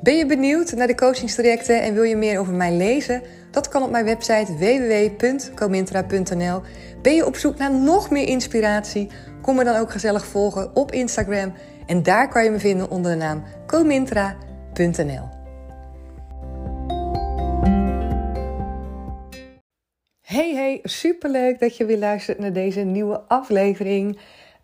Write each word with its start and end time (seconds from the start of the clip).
Ben 0.00 0.16
je 0.16 0.26
benieuwd 0.26 0.72
naar 0.72 0.86
de 0.86 0.94
coachingstrajecten 0.94 1.82
en 1.82 1.94
wil 1.94 2.02
je 2.02 2.16
meer 2.16 2.38
over 2.38 2.52
mij 2.52 2.72
lezen? 2.72 3.22
Dat 3.50 3.68
kan 3.68 3.82
op 3.82 3.90
mijn 3.90 4.04
website 4.04 4.56
www.comintra.nl. 4.56 6.62
Ben 7.02 7.14
je 7.14 7.26
op 7.26 7.36
zoek 7.36 7.56
naar 7.56 7.74
nog 7.74 8.10
meer 8.10 8.28
inspiratie? 8.28 9.08
Kom 9.42 9.56
me 9.56 9.64
dan 9.64 9.76
ook 9.76 9.90
gezellig 9.90 10.26
volgen 10.26 10.76
op 10.76 10.92
Instagram. 10.92 11.52
En 11.86 12.02
daar 12.02 12.28
kan 12.28 12.44
je 12.44 12.50
me 12.50 12.58
vinden 12.58 12.90
onder 12.90 13.12
de 13.12 13.16
naam 13.16 13.42
comintra.nl. 13.66 15.28
Hey 20.20 20.54
hey, 20.54 20.80
superleuk 20.82 21.60
dat 21.60 21.76
je 21.76 21.84
weer 21.84 21.98
luistert 21.98 22.38
naar 22.38 22.52
deze 22.52 22.80
nieuwe 22.80 23.20
aflevering. 23.20 24.18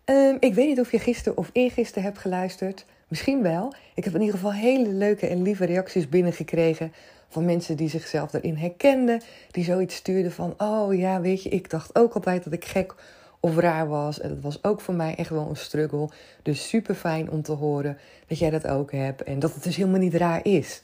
Um, 0.05 0.37
ik 0.39 0.53
weet 0.53 0.67
niet 0.67 0.79
of 0.79 0.91
je 0.91 0.99
gisteren 0.99 1.37
of 1.37 1.49
eergisteren 1.53 2.03
hebt 2.03 2.17
geluisterd. 2.17 2.85
Misschien 3.13 3.41
wel. 3.41 3.73
Ik 3.93 4.03
heb 4.03 4.13
in 4.13 4.19
ieder 4.19 4.35
geval 4.35 4.53
hele 4.53 4.89
leuke 4.89 5.27
en 5.27 5.41
lieve 5.41 5.65
reacties 5.65 6.09
binnengekregen 6.09 6.93
van 7.27 7.45
mensen 7.45 7.77
die 7.77 7.89
zichzelf 7.89 8.33
erin 8.33 8.55
herkenden. 8.55 9.21
Die 9.51 9.63
zoiets 9.63 9.95
stuurden 9.95 10.31
van, 10.31 10.53
oh 10.57 10.97
ja, 10.97 11.21
weet 11.21 11.43
je, 11.43 11.49
ik 11.49 11.69
dacht 11.69 11.95
ook 11.95 12.13
altijd 12.13 12.43
dat 12.43 12.53
ik 12.53 12.65
gek 12.65 12.95
of 13.39 13.57
raar 13.57 13.87
was. 13.87 14.19
En 14.19 14.29
dat 14.29 14.41
was 14.41 14.63
ook 14.63 14.81
voor 14.81 14.93
mij 14.93 15.15
echt 15.15 15.29
wel 15.29 15.49
een 15.49 15.55
struggle. 15.55 16.09
Dus 16.41 16.67
super 16.69 16.95
fijn 16.95 17.29
om 17.31 17.41
te 17.41 17.51
horen 17.51 17.97
dat 18.27 18.39
jij 18.39 18.49
dat 18.49 18.67
ook 18.67 18.91
hebt. 18.91 19.23
En 19.23 19.39
dat 19.39 19.53
het 19.53 19.63
dus 19.63 19.75
helemaal 19.75 19.99
niet 19.99 20.15
raar 20.15 20.45
is. 20.45 20.81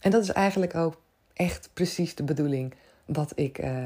En 0.00 0.10
dat 0.10 0.22
is 0.22 0.30
eigenlijk 0.30 0.74
ook 0.74 1.00
echt 1.32 1.70
precies 1.72 2.14
de 2.14 2.24
bedoeling 2.24 2.74
wat 3.06 3.32
ik, 3.34 3.58
uh, 3.58 3.84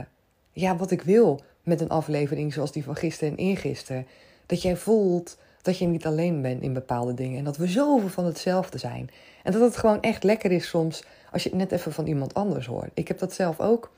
ja, 0.52 0.76
wat 0.76 0.90
ik 0.90 1.02
wil 1.02 1.40
met 1.62 1.80
een 1.80 1.88
aflevering 1.88 2.52
zoals 2.52 2.72
die 2.72 2.84
van 2.84 2.96
gisteren 2.96 3.36
en 3.36 3.44
eergisteren. 3.44 4.06
Dat 4.46 4.62
jij 4.62 4.76
voelt 4.76 5.36
dat 5.62 5.78
je 5.78 5.86
niet 5.86 6.06
alleen 6.06 6.42
bent 6.42 6.62
in 6.62 6.72
bepaalde 6.72 7.14
dingen. 7.14 7.39
En 7.39 7.44
dat 7.44 7.56
we 7.56 7.66
zoveel 7.66 8.08
van 8.08 8.25
hetzelfde 8.25 8.78
zijn. 8.78 9.11
En 9.42 9.53
dat 9.53 9.61
het 9.61 9.77
gewoon 9.77 10.00
echt 10.00 10.25
lekker 10.25 10.53
is 10.53 10.69
soms 10.69 11.05
als 11.33 11.42
je 11.42 11.48
het 11.48 11.58
net 11.58 11.72
even 11.72 11.92
van 11.92 12.06
iemand 12.06 12.34
anders 12.34 12.66
hoort. 12.66 12.91
Ik 12.94 13.08
heb 13.08 13.19
dat 13.19 13.33
zelf 13.33 13.61
ook 13.61 13.91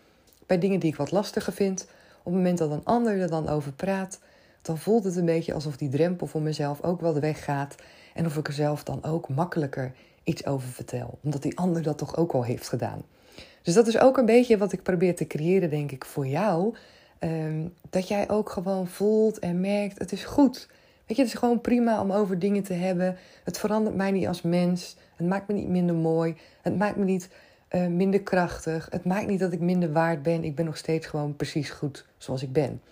bij 0.46 0.58
dingen 0.58 0.80
die 0.80 0.90
ik 0.90 0.96
wat 0.96 1.10
lastiger 1.10 1.52
vind. 1.52 1.86
Op 2.18 2.24
het 2.24 2.34
moment 2.34 2.58
dat 2.58 2.70
een 2.70 2.84
ander 2.84 3.20
er 3.20 3.30
dan 3.30 3.48
over 3.48 3.72
praat, 3.72 4.18
dan 4.62 4.78
voelt 4.78 5.04
het 5.04 5.16
een 5.16 5.24
beetje 5.24 5.54
alsof 5.54 5.76
die 5.76 5.88
drempel 5.88 6.26
voor 6.26 6.42
mezelf 6.42 6.82
ook 6.82 7.00
wel 7.00 7.20
weggaat. 7.20 7.74
En 8.14 8.26
of 8.26 8.36
ik 8.36 8.46
er 8.46 8.52
zelf 8.52 8.84
dan 8.84 9.04
ook 9.04 9.28
makkelijker 9.28 9.92
iets 10.24 10.46
over 10.46 10.68
vertel. 10.68 11.18
Omdat 11.22 11.42
die 11.42 11.58
ander 11.58 11.82
dat 11.82 11.98
toch 11.98 12.16
ook 12.16 12.32
al 12.32 12.44
heeft 12.44 12.68
gedaan. 12.68 13.02
Dus 13.62 13.74
dat 13.74 13.86
is 13.86 13.98
ook 13.98 14.16
een 14.16 14.26
beetje 14.26 14.58
wat 14.58 14.72
ik 14.72 14.82
probeer 14.82 15.16
te 15.16 15.26
creëren, 15.26 15.70
denk 15.70 15.92
ik, 15.92 16.04
voor 16.04 16.26
jou. 16.26 16.74
Ehm, 17.18 17.66
dat 17.90 18.08
jij 18.08 18.30
ook 18.30 18.50
gewoon 18.50 18.86
voelt 18.86 19.38
en 19.38 19.60
merkt: 19.60 19.98
het 19.98 20.12
is 20.12 20.24
goed. 20.24 20.68
Weet 21.12 21.20
je, 21.20 21.26
het 21.26 21.36
is 21.36 21.46
gewoon 21.46 21.60
prima 21.60 22.00
om 22.00 22.12
over 22.12 22.38
dingen 22.38 22.62
te 22.62 22.72
hebben. 22.72 23.16
Het 23.44 23.58
verandert 23.58 23.96
mij 23.96 24.10
niet 24.10 24.26
als 24.26 24.42
mens. 24.42 24.96
Het 25.16 25.26
maakt 25.26 25.48
me 25.48 25.54
niet 25.54 25.68
minder 25.68 25.94
mooi. 25.94 26.36
Het 26.62 26.78
maakt 26.78 26.96
me 26.96 27.04
niet 27.04 27.28
uh, 27.70 27.86
minder 27.86 28.22
krachtig. 28.22 28.88
Het 28.90 29.04
maakt 29.04 29.26
niet 29.26 29.40
dat 29.40 29.52
ik 29.52 29.60
minder 29.60 29.92
waard 29.92 30.22
ben. 30.22 30.44
Ik 30.44 30.54
ben 30.54 30.64
nog 30.64 30.76
steeds 30.76 31.06
gewoon 31.06 31.36
precies 31.36 31.70
goed 31.70 32.06
zoals 32.16 32.42
ik 32.42 32.52
ben. 32.52 32.82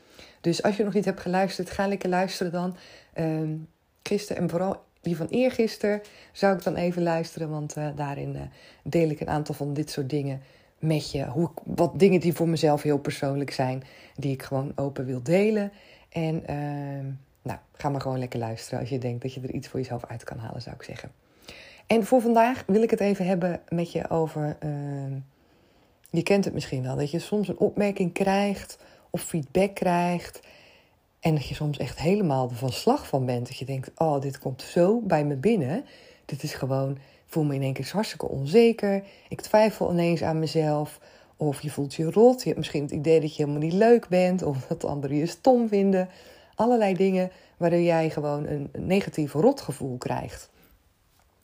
Dus 0.41 0.63
als 0.63 0.77
je 0.77 0.85
nog 0.85 0.95
niet 0.95 1.05
hebt 1.05 1.21
geluisterd, 1.21 1.71
ga 1.71 1.87
lekker 1.87 2.09
luisteren 2.09 2.53
dan. 2.53 2.77
Uh, 3.15 3.49
gisteren 4.03 4.43
en 4.43 4.49
vooral 4.49 4.83
die 5.01 5.17
van 5.17 5.27
eergisteren 5.27 6.01
zou 6.33 6.57
ik 6.57 6.63
dan 6.63 6.77
even 6.77 7.03
luisteren. 7.03 7.51
Want 7.51 7.77
uh, 7.77 7.89
daarin 7.97 8.35
uh, 8.35 8.41
deel 8.83 9.11
ik 9.11 9.21
een 9.21 9.31
aantal 9.31 9.55
van 9.55 9.75
dit 9.75 9.91
soort 9.91 10.11
dingen 10.11 10.43
met 10.79 11.11
je. 11.11 11.25
Hoe, 11.25 11.51
wat 11.65 11.99
dingen 11.99 12.21
die 12.21 12.33
voor 12.33 12.49
mezelf 12.49 12.83
heel 12.83 12.99
persoonlijk 12.99 13.51
zijn. 13.51 13.83
Die 14.17 14.33
ik 14.33 14.43
gewoon 14.43 14.73
open 14.75 15.05
wil 15.05 15.23
delen. 15.23 15.73
En 16.09 16.47
ehm, 16.47 17.07
nou, 17.43 17.59
ga 17.73 17.89
maar 17.89 18.01
gewoon 18.01 18.19
lekker 18.19 18.39
luisteren 18.39 18.81
als 18.81 18.89
je 18.89 18.99
denkt 18.99 19.23
dat 19.23 19.35
je 19.35 19.41
er 19.41 19.55
iets 19.55 19.69
voor 19.69 19.81
jezelf 19.81 20.05
uit 20.07 20.25
kan 20.25 20.39
halen, 20.39 20.63
zou 20.63 20.75
ik 20.75 20.83
zeggen. 20.83 21.13
En 21.87 22.05
voor 22.05 22.21
vandaag 22.21 22.65
wil 22.67 22.83
ik 22.83 22.91
het 22.91 23.01
even 23.01 23.27
hebben 23.27 23.61
met 23.69 23.93
je 23.93 24.11
over. 24.11 24.57
Uh, 24.65 25.17
je 26.11 26.23
kent 26.23 26.45
het 26.45 26.55
misschien 26.55 26.83
wel, 26.83 26.97
dat 26.97 27.11
je 27.11 27.19
soms 27.19 27.49
een 27.49 27.59
opmerking 27.59 28.13
krijgt 28.13 28.79
of 29.11 29.23
feedback 29.23 29.75
krijgt. 29.75 30.41
En 31.21 31.35
dat 31.35 31.49
je 31.49 31.55
soms 31.55 31.79
echt 31.79 31.99
helemaal 31.99 32.49
van 32.49 32.73
slag 32.73 33.07
van 33.07 33.27
bent. 33.27 33.47
Dat 33.47 33.57
je 33.57 33.65
denkt: 33.65 33.91
oh, 33.97 34.21
dit 34.21 34.39
komt 34.39 34.63
zo 34.63 35.01
bij 35.01 35.25
me 35.25 35.37
binnen. 35.37 35.85
Dit 36.25 36.43
is 36.43 36.55
gewoon. 36.55 36.91
Ik 36.91 37.37
voel 37.37 37.45
me 37.45 37.55
in 37.55 37.63
één 37.63 37.73
keer 37.73 37.91
hartstikke 37.93 38.29
onzeker. 38.29 39.03
Ik 39.29 39.41
twijfel 39.41 39.93
ineens 39.93 40.23
aan 40.23 40.39
mezelf. 40.39 41.01
Of 41.37 41.61
je 41.61 41.71
voelt 41.71 41.95
je 41.95 42.11
rot. 42.11 42.39
Je 42.39 42.45
hebt 42.45 42.59
misschien 42.59 42.83
het 42.83 42.91
idee 42.91 43.21
dat 43.21 43.37
je 43.37 43.43
helemaal 43.43 43.69
niet 43.69 43.79
leuk 43.79 44.09
bent. 44.09 44.43
Of 44.43 44.67
dat 44.69 44.85
anderen 44.85 45.17
je 45.17 45.27
stom 45.27 45.69
vinden 45.69 46.09
allerlei 46.61 46.95
dingen 46.95 47.31
waardoor 47.57 47.81
jij 47.81 48.11
gewoon 48.11 48.47
een, 48.47 48.71
negatief 48.79 49.33
rotgevoel 49.33 49.97
krijgt. 49.99 50.51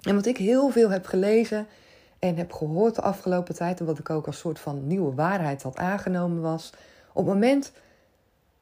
En 0.01 0.15
wat 0.15 0.27
ik 0.27 0.37
heel 0.37 0.71
veel 0.71 0.91
heb 0.91 1.07
gelezen 1.07 1.67
en 2.19 2.37
heb 2.37 2.53
gehoord 2.53 2.95
de 2.95 3.03
afgelopen 3.03 3.55
tijd, 3.55 3.81
en 3.81 3.87
wat 3.87 3.99
ik 3.99 4.11
ook 4.11 4.27
als 4.27 4.39
soort 4.39 4.59
van 4.59 4.87
nieuwe 4.87 5.15
waarheid 5.15 5.63
had 5.63 5.77
aangenomen 5.77 6.43
was, 6.43 6.73
op 7.13 7.25
het 7.25 7.35
moment 7.35 7.73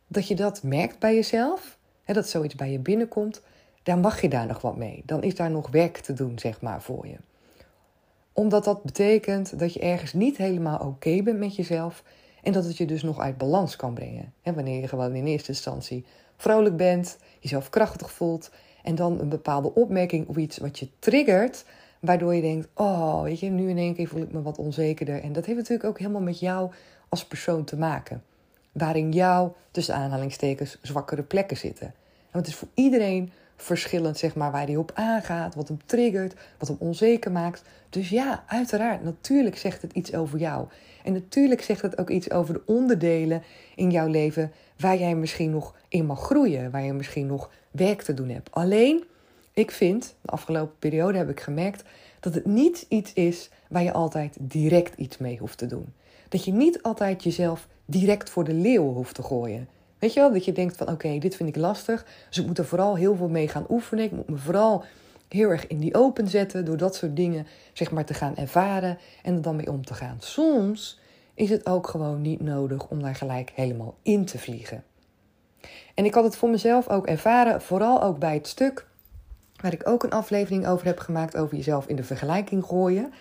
dat 0.06 0.28
je 0.28 0.34
dat 0.34 0.62
merkt 0.62 0.98
bij 0.98 1.14
jezelf, 1.14 1.78
hè, 2.04 2.14
dat 2.14 2.28
zoiets 2.28 2.54
bij 2.54 2.70
je 2.70 2.78
binnenkomt, 2.78 3.42
dan 3.82 4.00
mag 4.00 4.20
je 4.20 4.28
daar 4.28 4.46
nog 4.46 4.60
wat 4.60 4.76
mee. 4.76 5.02
Dan 5.06 5.22
is 5.22 5.34
daar 5.34 5.50
nog 5.50 5.70
werk 5.70 5.96
te 5.96 6.12
doen, 6.12 6.38
zeg 6.38 6.60
maar, 6.60 6.82
voor 6.82 7.06
je. 7.06 7.16
Omdat 8.32 8.64
dat 8.64 8.82
betekent 8.82 9.58
dat 9.58 9.72
je 9.72 9.80
ergens 9.80 10.12
niet 10.12 10.36
helemaal 10.36 10.78
oké 10.78 11.22
bent 11.22 11.38
met 11.38 11.56
jezelf 11.56 12.02
en 12.42 12.52
dat 12.52 12.64
het 12.64 12.76
je 12.76 12.86
dus 12.86 13.02
nog 13.02 13.18
uit 13.18 13.38
balans 13.38 13.76
kan 13.76 13.94
brengen. 13.94 14.32
Hè, 14.42 14.52
wanneer 14.52 14.80
je 14.80 14.88
gewoon 14.88 15.14
in 15.14 15.26
eerste 15.26 15.48
instantie 15.48 16.04
vrolijk 16.44 16.76
bent, 16.76 17.18
jezelf 17.40 17.70
krachtig 17.70 18.12
voelt 18.12 18.50
en 18.82 18.94
dan 18.94 19.20
een 19.20 19.28
bepaalde 19.28 19.74
opmerking 19.74 20.28
of 20.28 20.36
iets 20.36 20.58
wat 20.58 20.78
je 20.78 20.88
triggert, 20.98 21.64
waardoor 22.00 22.34
je 22.34 22.40
denkt: 22.40 22.68
Oh, 22.74 23.22
weet 23.22 23.40
je, 23.40 23.50
nu 23.50 23.68
in 23.68 23.78
één 23.78 23.94
keer 23.94 24.08
voel 24.08 24.22
ik 24.22 24.32
me 24.32 24.42
wat 24.42 24.58
onzekerder. 24.58 25.22
En 25.22 25.32
dat 25.32 25.44
heeft 25.44 25.58
natuurlijk 25.58 25.88
ook 25.88 25.98
helemaal 25.98 26.20
met 26.20 26.38
jou 26.38 26.72
als 27.08 27.24
persoon 27.24 27.64
te 27.64 27.76
maken. 27.76 28.22
Waarin 28.72 29.12
jouw, 29.12 29.56
tussen 29.70 29.94
aanhalingstekens, 29.94 30.78
zwakkere 30.82 31.22
plekken 31.22 31.56
zitten. 31.56 31.86
En 32.30 32.38
het 32.38 32.46
is 32.46 32.54
voor 32.54 32.68
iedereen 32.74 33.32
verschillend, 33.56 34.18
zeg 34.18 34.34
maar, 34.34 34.50
waar 34.50 34.66
hij 34.66 34.76
op 34.76 34.90
aangaat, 34.94 35.54
wat 35.54 35.68
hem 35.68 35.78
triggert, 35.86 36.34
wat 36.58 36.68
hem 36.68 36.76
onzeker 36.80 37.32
maakt. 37.32 37.62
Dus 37.90 38.08
ja, 38.08 38.44
uiteraard, 38.46 39.04
natuurlijk 39.04 39.56
zegt 39.56 39.82
het 39.82 39.92
iets 39.92 40.14
over 40.14 40.38
jou. 40.38 40.66
En 41.04 41.12
natuurlijk 41.12 41.62
zegt 41.62 41.82
het 41.82 41.98
ook 41.98 42.10
iets 42.10 42.30
over 42.30 42.54
de 42.54 42.62
onderdelen 42.66 43.42
in 43.74 43.90
jouw 43.90 44.06
leven 44.06 44.52
waar 44.76 44.98
jij 44.98 45.14
misschien 45.14 45.50
nog 45.50 45.74
in 45.88 46.06
mag 46.06 46.20
groeien, 46.20 46.70
waar 46.70 46.84
je 46.84 46.92
misschien 46.92 47.26
nog 47.26 47.50
werk 47.70 48.02
te 48.02 48.14
doen 48.14 48.28
hebt. 48.28 48.50
Alleen, 48.50 49.04
ik 49.52 49.70
vind, 49.70 50.14
de 50.20 50.30
afgelopen 50.30 50.78
periode 50.78 51.18
heb 51.18 51.30
ik 51.30 51.40
gemerkt 51.40 51.82
dat 52.20 52.34
het 52.34 52.46
niet 52.46 52.86
iets 52.88 53.12
is 53.12 53.50
waar 53.68 53.82
je 53.82 53.92
altijd 53.92 54.36
direct 54.40 54.98
iets 54.98 55.18
mee 55.18 55.38
hoeft 55.38 55.58
te 55.58 55.66
doen. 55.66 55.92
Dat 56.28 56.44
je 56.44 56.52
niet 56.52 56.82
altijd 56.82 57.22
jezelf 57.22 57.68
direct 57.84 58.30
voor 58.30 58.44
de 58.44 58.54
leeuw 58.54 58.92
hoeft 58.92 59.14
te 59.14 59.22
gooien. 59.22 59.68
Weet 59.98 60.12
je 60.12 60.20
wel, 60.20 60.32
dat 60.32 60.44
je 60.44 60.52
denkt 60.52 60.76
van 60.76 60.88
oké, 60.88 61.18
dit 61.18 61.36
vind 61.36 61.48
ik 61.48 61.56
lastig, 61.56 62.06
dus 62.28 62.38
ik 62.38 62.46
moet 62.46 62.58
er 62.58 62.64
vooral 62.64 62.96
heel 62.96 63.16
veel 63.16 63.28
mee 63.28 63.48
gaan 63.48 63.66
oefenen. 63.68 64.04
Ik 64.04 64.12
moet 64.12 64.28
me 64.28 64.36
vooral 64.36 64.84
heel 65.28 65.50
erg 65.50 65.66
in 65.66 65.78
die 65.78 65.94
open 65.94 66.28
zetten 66.28 66.64
door 66.64 66.76
dat 66.76 66.94
soort 66.94 67.16
dingen 67.16 67.46
zeg 67.72 67.90
maar 67.90 68.04
te 68.04 68.14
gaan 68.14 68.36
ervaren 68.36 68.98
en 69.22 69.34
er 69.34 69.42
dan 69.42 69.56
mee 69.56 69.70
om 69.70 69.84
te 69.84 69.94
gaan. 69.94 70.16
Soms 70.18 70.98
is 71.34 71.50
het 71.50 71.66
ook 71.66 71.86
gewoon 71.86 72.20
niet 72.20 72.40
nodig 72.40 72.88
om 72.88 73.02
daar 73.02 73.14
gelijk 73.14 73.52
helemaal 73.54 73.96
in 74.02 74.24
te 74.24 74.38
vliegen. 74.38 74.84
En 75.94 76.04
ik 76.04 76.14
had 76.14 76.24
het 76.24 76.36
voor 76.36 76.50
mezelf 76.50 76.88
ook 76.88 77.06
ervaren, 77.06 77.62
vooral 77.62 78.02
ook 78.02 78.18
bij 78.18 78.34
het 78.34 78.46
stuk 78.46 78.86
waar 79.60 79.72
ik 79.72 79.88
ook 79.88 80.02
een 80.02 80.10
aflevering 80.10 80.66
over 80.66 80.86
heb 80.86 80.98
gemaakt 80.98 81.36
over 81.36 81.56
jezelf 81.56 81.86
in 81.86 81.96
de 81.96 82.04
vergelijking 82.04 82.64
gooien. 82.64 83.12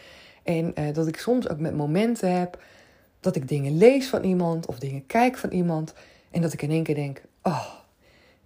En 0.44 0.76
eh, 0.76 0.94
dat 0.94 1.08
ik 1.08 1.18
soms 1.18 1.50
ook 1.50 1.60
met 1.60 1.76
momenten 1.76 2.40
heb 2.40 2.62
dat 3.20 3.36
ik 3.36 3.48
dingen 3.48 3.78
lees 3.78 4.08
van 4.08 4.24
iemand 4.24 4.66
of 4.66 4.80
dingen 4.80 5.06
kijk 5.06 5.38
van 5.38 5.50
iemand 5.50 5.94
en 6.32 6.42
dat 6.42 6.54
ik 6.54 6.62
in 6.62 6.70
één 6.70 6.84
keer 6.84 6.96
denk: 6.96 7.22
oh, 7.44 7.66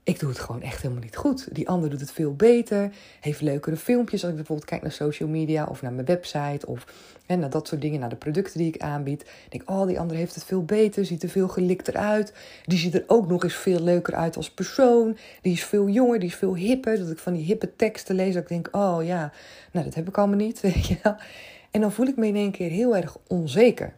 ik 0.07 0.19
doe 0.19 0.29
het 0.29 0.39
gewoon 0.39 0.61
echt 0.61 0.81
helemaal 0.81 1.03
niet 1.03 1.15
goed. 1.15 1.55
Die 1.55 1.69
ander 1.69 1.89
doet 1.89 1.99
het 1.99 2.11
veel 2.11 2.33
beter, 2.35 2.91
heeft 3.19 3.41
leukere 3.41 3.77
filmpjes 3.77 4.21
als 4.21 4.29
ik 4.29 4.35
bijvoorbeeld 4.35 4.69
kijk 4.69 4.81
naar 4.81 4.91
social 4.91 5.29
media 5.29 5.65
of 5.65 5.81
naar 5.81 5.93
mijn 5.93 6.05
website 6.05 6.67
of 6.67 6.85
hè, 7.25 7.35
naar 7.35 7.49
dat 7.49 7.67
soort 7.67 7.81
dingen, 7.81 7.99
naar 7.99 8.09
de 8.09 8.15
producten 8.15 8.57
die 8.57 8.67
ik 8.67 8.81
aanbied. 8.81 9.21
Ik 9.21 9.51
denk, 9.51 9.69
oh, 9.69 9.87
die 9.87 9.99
ander 9.99 10.17
heeft 10.17 10.35
het 10.35 10.43
veel 10.43 10.63
beter, 10.63 11.05
ziet 11.05 11.23
er 11.23 11.29
veel 11.29 11.47
gelikter 11.47 11.95
uit. 11.95 12.33
Die 12.65 12.77
ziet 12.77 12.93
er 12.93 13.03
ook 13.07 13.27
nog 13.27 13.43
eens 13.43 13.55
veel 13.55 13.79
leuker 13.79 14.15
uit 14.15 14.37
als 14.37 14.51
persoon. 14.51 15.17
Die 15.41 15.53
is 15.53 15.63
veel 15.63 15.87
jonger, 15.87 16.19
die 16.19 16.29
is 16.29 16.35
veel 16.35 16.55
hipper. 16.55 16.97
Dat 16.97 17.09
ik 17.09 17.19
van 17.19 17.33
die 17.33 17.45
hippe 17.45 17.75
teksten 17.75 18.15
lees, 18.15 18.33
dat 18.33 18.43
ik 18.43 18.49
denk, 18.49 18.69
oh 18.71 19.03
ja, 19.03 19.31
nou 19.71 19.85
dat 19.85 19.95
heb 19.95 20.07
ik 20.07 20.17
allemaal 20.17 20.37
niet. 20.37 20.63
En 21.71 21.81
dan 21.81 21.91
voel 21.91 22.07
ik 22.07 22.15
me 22.15 22.27
in 22.27 22.35
één 22.35 22.51
keer 22.51 22.69
heel 22.69 22.95
erg 22.95 23.17
onzeker. 23.27 23.93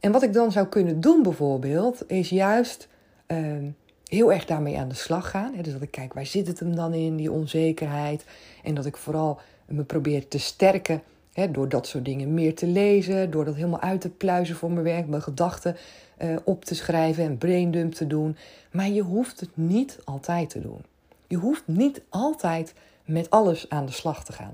En 0.00 0.12
wat 0.12 0.22
ik 0.22 0.32
dan 0.32 0.52
zou 0.52 0.66
kunnen 0.66 1.00
doen 1.00 1.22
bijvoorbeeld, 1.22 2.04
is 2.06 2.28
juist 2.28 2.88
ehm, 3.26 3.64
heel 4.08 4.32
erg 4.32 4.44
daarmee 4.44 4.78
aan 4.78 4.88
de 4.88 4.94
slag 4.94 5.30
gaan. 5.30 5.52
Dus 5.62 5.72
dat 5.72 5.82
ik 5.82 5.90
kijk, 5.90 6.12
waar 6.12 6.26
zit 6.26 6.46
het 6.46 6.60
hem 6.60 6.76
dan 6.76 6.94
in, 6.94 7.16
die 7.16 7.32
onzekerheid? 7.32 8.24
En 8.62 8.74
dat 8.74 8.86
ik 8.86 8.96
vooral 8.96 9.40
me 9.66 9.82
probeer 9.82 10.28
te 10.28 10.38
sterken 10.38 11.02
door 11.46 11.68
dat 11.68 11.86
soort 11.86 12.04
dingen 12.04 12.34
meer 12.34 12.54
te 12.54 12.66
lezen, 12.66 13.30
door 13.30 13.44
dat 13.44 13.54
helemaal 13.54 13.80
uit 13.80 14.00
te 14.00 14.08
pluizen 14.08 14.56
voor 14.56 14.70
mijn 14.70 14.84
werk, 14.84 15.06
mijn 15.06 15.22
gedachten 15.22 15.76
uh, 16.22 16.36
op 16.44 16.64
te 16.64 16.74
schrijven 16.74 17.24
en 17.24 17.38
braindump 17.38 17.92
te 17.92 18.06
doen. 18.06 18.36
Maar 18.70 18.88
je 18.88 19.02
hoeft 19.02 19.40
het 19.40 19.50
niet 19.54 19.98
altijd 20.04 20.50
te 20.50 20.60
doen. 20.60 20.84
Je 21.26 21.36
hoeft 21.36 21.62
niet 21.66 22.02
altijd 22.08 22.74
met 23.04 23.30
alles 23.30 23.68
aan 23.68 23.86
de 23.86 23.92
slag 23.92 24.24
te 24.24 24.32
gaan. 24.32 24.52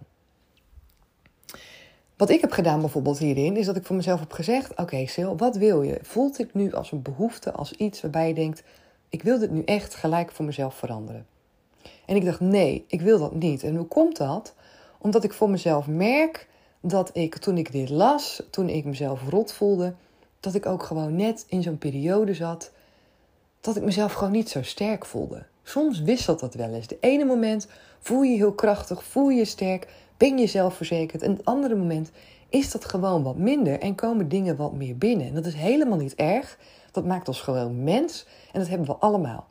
Wat 2.16 2.30
ik 2.30 2.40
heb 2.40 2.52
gedaan 2.52 2.80
bijvoorbeeld 2.80 3.18
hierin, 3.18 3.56
is 3.56 3.66
dat 3.66 3.76
ik 3.76 3.86
voor 3.86 3.96
mezelf 3.96 4.20
heb 4.20 4.32
gezegd: 4.32 4.76
Oké, 4.76 5.06
Sil, 5.14 5.36
wat 5.36 5.56
wil 5.56 5.82
je? 5.82 5.98
Voelt 6.02 6.36
dit 6.36 6.54
nu 6.54 6.72
als 6.72 6.92
een 6.92 7.02
behoefte, 7.02 7.52
als 7.52 7.72
iets 7.72 8.00
waarbij 8.00 8.28
je 8.28 8.34
denkt: 8.34 8.62
Ik 9.14 9.22
wil 9.22 9.38
dit 9.38 9.50
nu 9.50 9.62
echt 9.64 9.94
gelijk 9.94 10.32
voor 10.32 10.44
mezelf 10.44 10.74
veranderen? 10.74 11.26
En 12.06 12.16
ik 12.16 12.24
dacht: 12.24 12.40
Nee, 12.40 12.84
ik 12.86 13.00
wil 13.00 13.18
dat 13.18 13.34
niet. 13.34 13.62
En 13.62 13.76
hoe 13.76 13.86
komt 13.86 14.16
dat? 14.16 14.54
Omdat 14.98 15.24
ik 15.24 15.32
voor 15.32 15.50
mezelf 15.50 15.86
merk 15.86 16.48
dat 16.80 17.10
ik 17.12 17.36
toen 17.36 17.58
ik 17.58 17.72
dit 17.72 17.88
las, 17.88 18.42
toen 18.50 18.68
ik 18.68 18.84
mezelf 18.84 19.28
rot 19.28 19.52
voelde, 19.52 19.94
dat 20.40 20.54
ik 20.54 20.66
ook 20.66 20.82
gewoon 20.82 21.16
net 21.16 21.44
in 21.48 21.62
zo'n 21.62 21.78
periode 21.78 22.34
zat 22.34 22.72
dat 23.60 23.76
ik 23.76 23.82
mezelf 23.82 24.12
gewoon 24.12 24.32
niet 24.32 24.48
zo 24.48 24.62
sterk 24.62 25.06
voelde. 25.06 25.42
Soms 25.62 26.00
wisselt 26.00 26.40
dat 26.40 26.54
wel 26.54 26.72
eens. 26.72 26.86
De 26.86 26.98
ene 27.00 27.24
moment 27.24 27.68
voel 28.00 28.22
je 28.22 28.36
heel 28.36 28.52
krachtig, 28.52 29.04
voel 29.04 29.28
je 29.28 29.44
sterk, 29.44 29.88
ben 30.16 30.38
je 30.38 30.46
zelfverzekerd. 30.46 31.22
En 31.22 31.30
het 31.30 31.44
andere 31.44 31.74
moment 31.74 32.10
is 32.48 32.70
dat 32.70 32.84
gewoon 32.84 33.22
wat 33.22 33.36
minder 33.36 33.80
en 33.80 33.94
komen 33.94 34.28
dingen 34.28 34.56
wat 34.56 34.72
meer 34.72 34.96
binnen. 34.96 35.26
En 35.26 35.34
dat 35.34 35.46
is 35.46 35.54
helemaal 35.54 35.98
niet 35.98 36.14
erg. 36.14 36.58
Dat 36.94 37.04
maakt 37.04 37.28
ons 37.28 37.40
gewoon 37.40 37.84
mens 37.84 38.26
en 38.52 38.60
dat 38.60 38.68
hebben 38.68 38.86
we 38.86 38.96
allemaal. 38.96 39.46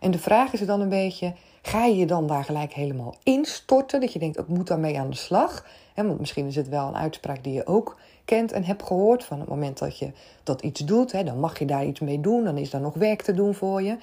En 0.00 0.10
de 0.10 0.18
vraag 0.18 0.52
is 0.52 0.66
dan 0.66 0.80
een 0.80 0.88
beetje: 0.88 1.34
ga 1.62 1.84
je 1.84 1.96
je 1.96 2.06
dan 2.06 2.26
daar 2.26 2.44
gelijk 2.44 2.72
helemaal 2.72 3.14
instorten? 3.22 4.00
Dat 4.00 4.12
je 4.12 4.18
denkt, 4.18 4.38
ik 4.38 4.48
moet 4.48 4.66
daarmee 4.66 4.98
aan 4.98 5.10
de 5.10 5.16
slag. 5.16 5.66
want 5.94 6.20
misschien 6.20 6.46
is 6.46 6.56
het 6.56 6.68
wel 6.68 6.88
een 6.88 6.96
uitspraak 6.96 7.44
die 7.44 7.52
je 7.52 7.66
ook 7.66 7.96
kent 8.24 8.52
en 8.52 8.64
hebt 8.64 8.82
gehoord. 8.82 9.24
Van 9.24 9.40
het 9.40 9.48
moment 9.48 9.78
dat 9.78 9.98
je 9.98 10.12
dat 10.42 10.62
iets 10.62 10.80
doet, 10.80 11.26
dan 11.26 11.40
mag 11.40 11.58
je 11.58 11.64
daar 11.64 11.84
iets 11.84 12.00
mee 12.00 12.20
doen. 12.20 12.44
Dan 12.44 12.58
is 12.58 12.70
daar 12.70 12.80
nog 12.80 12.94
werk 12.94 13.22
te 13.22 13.34
doen 13.34 13.54
voor 13.54 13.82
je. 13.82 13.96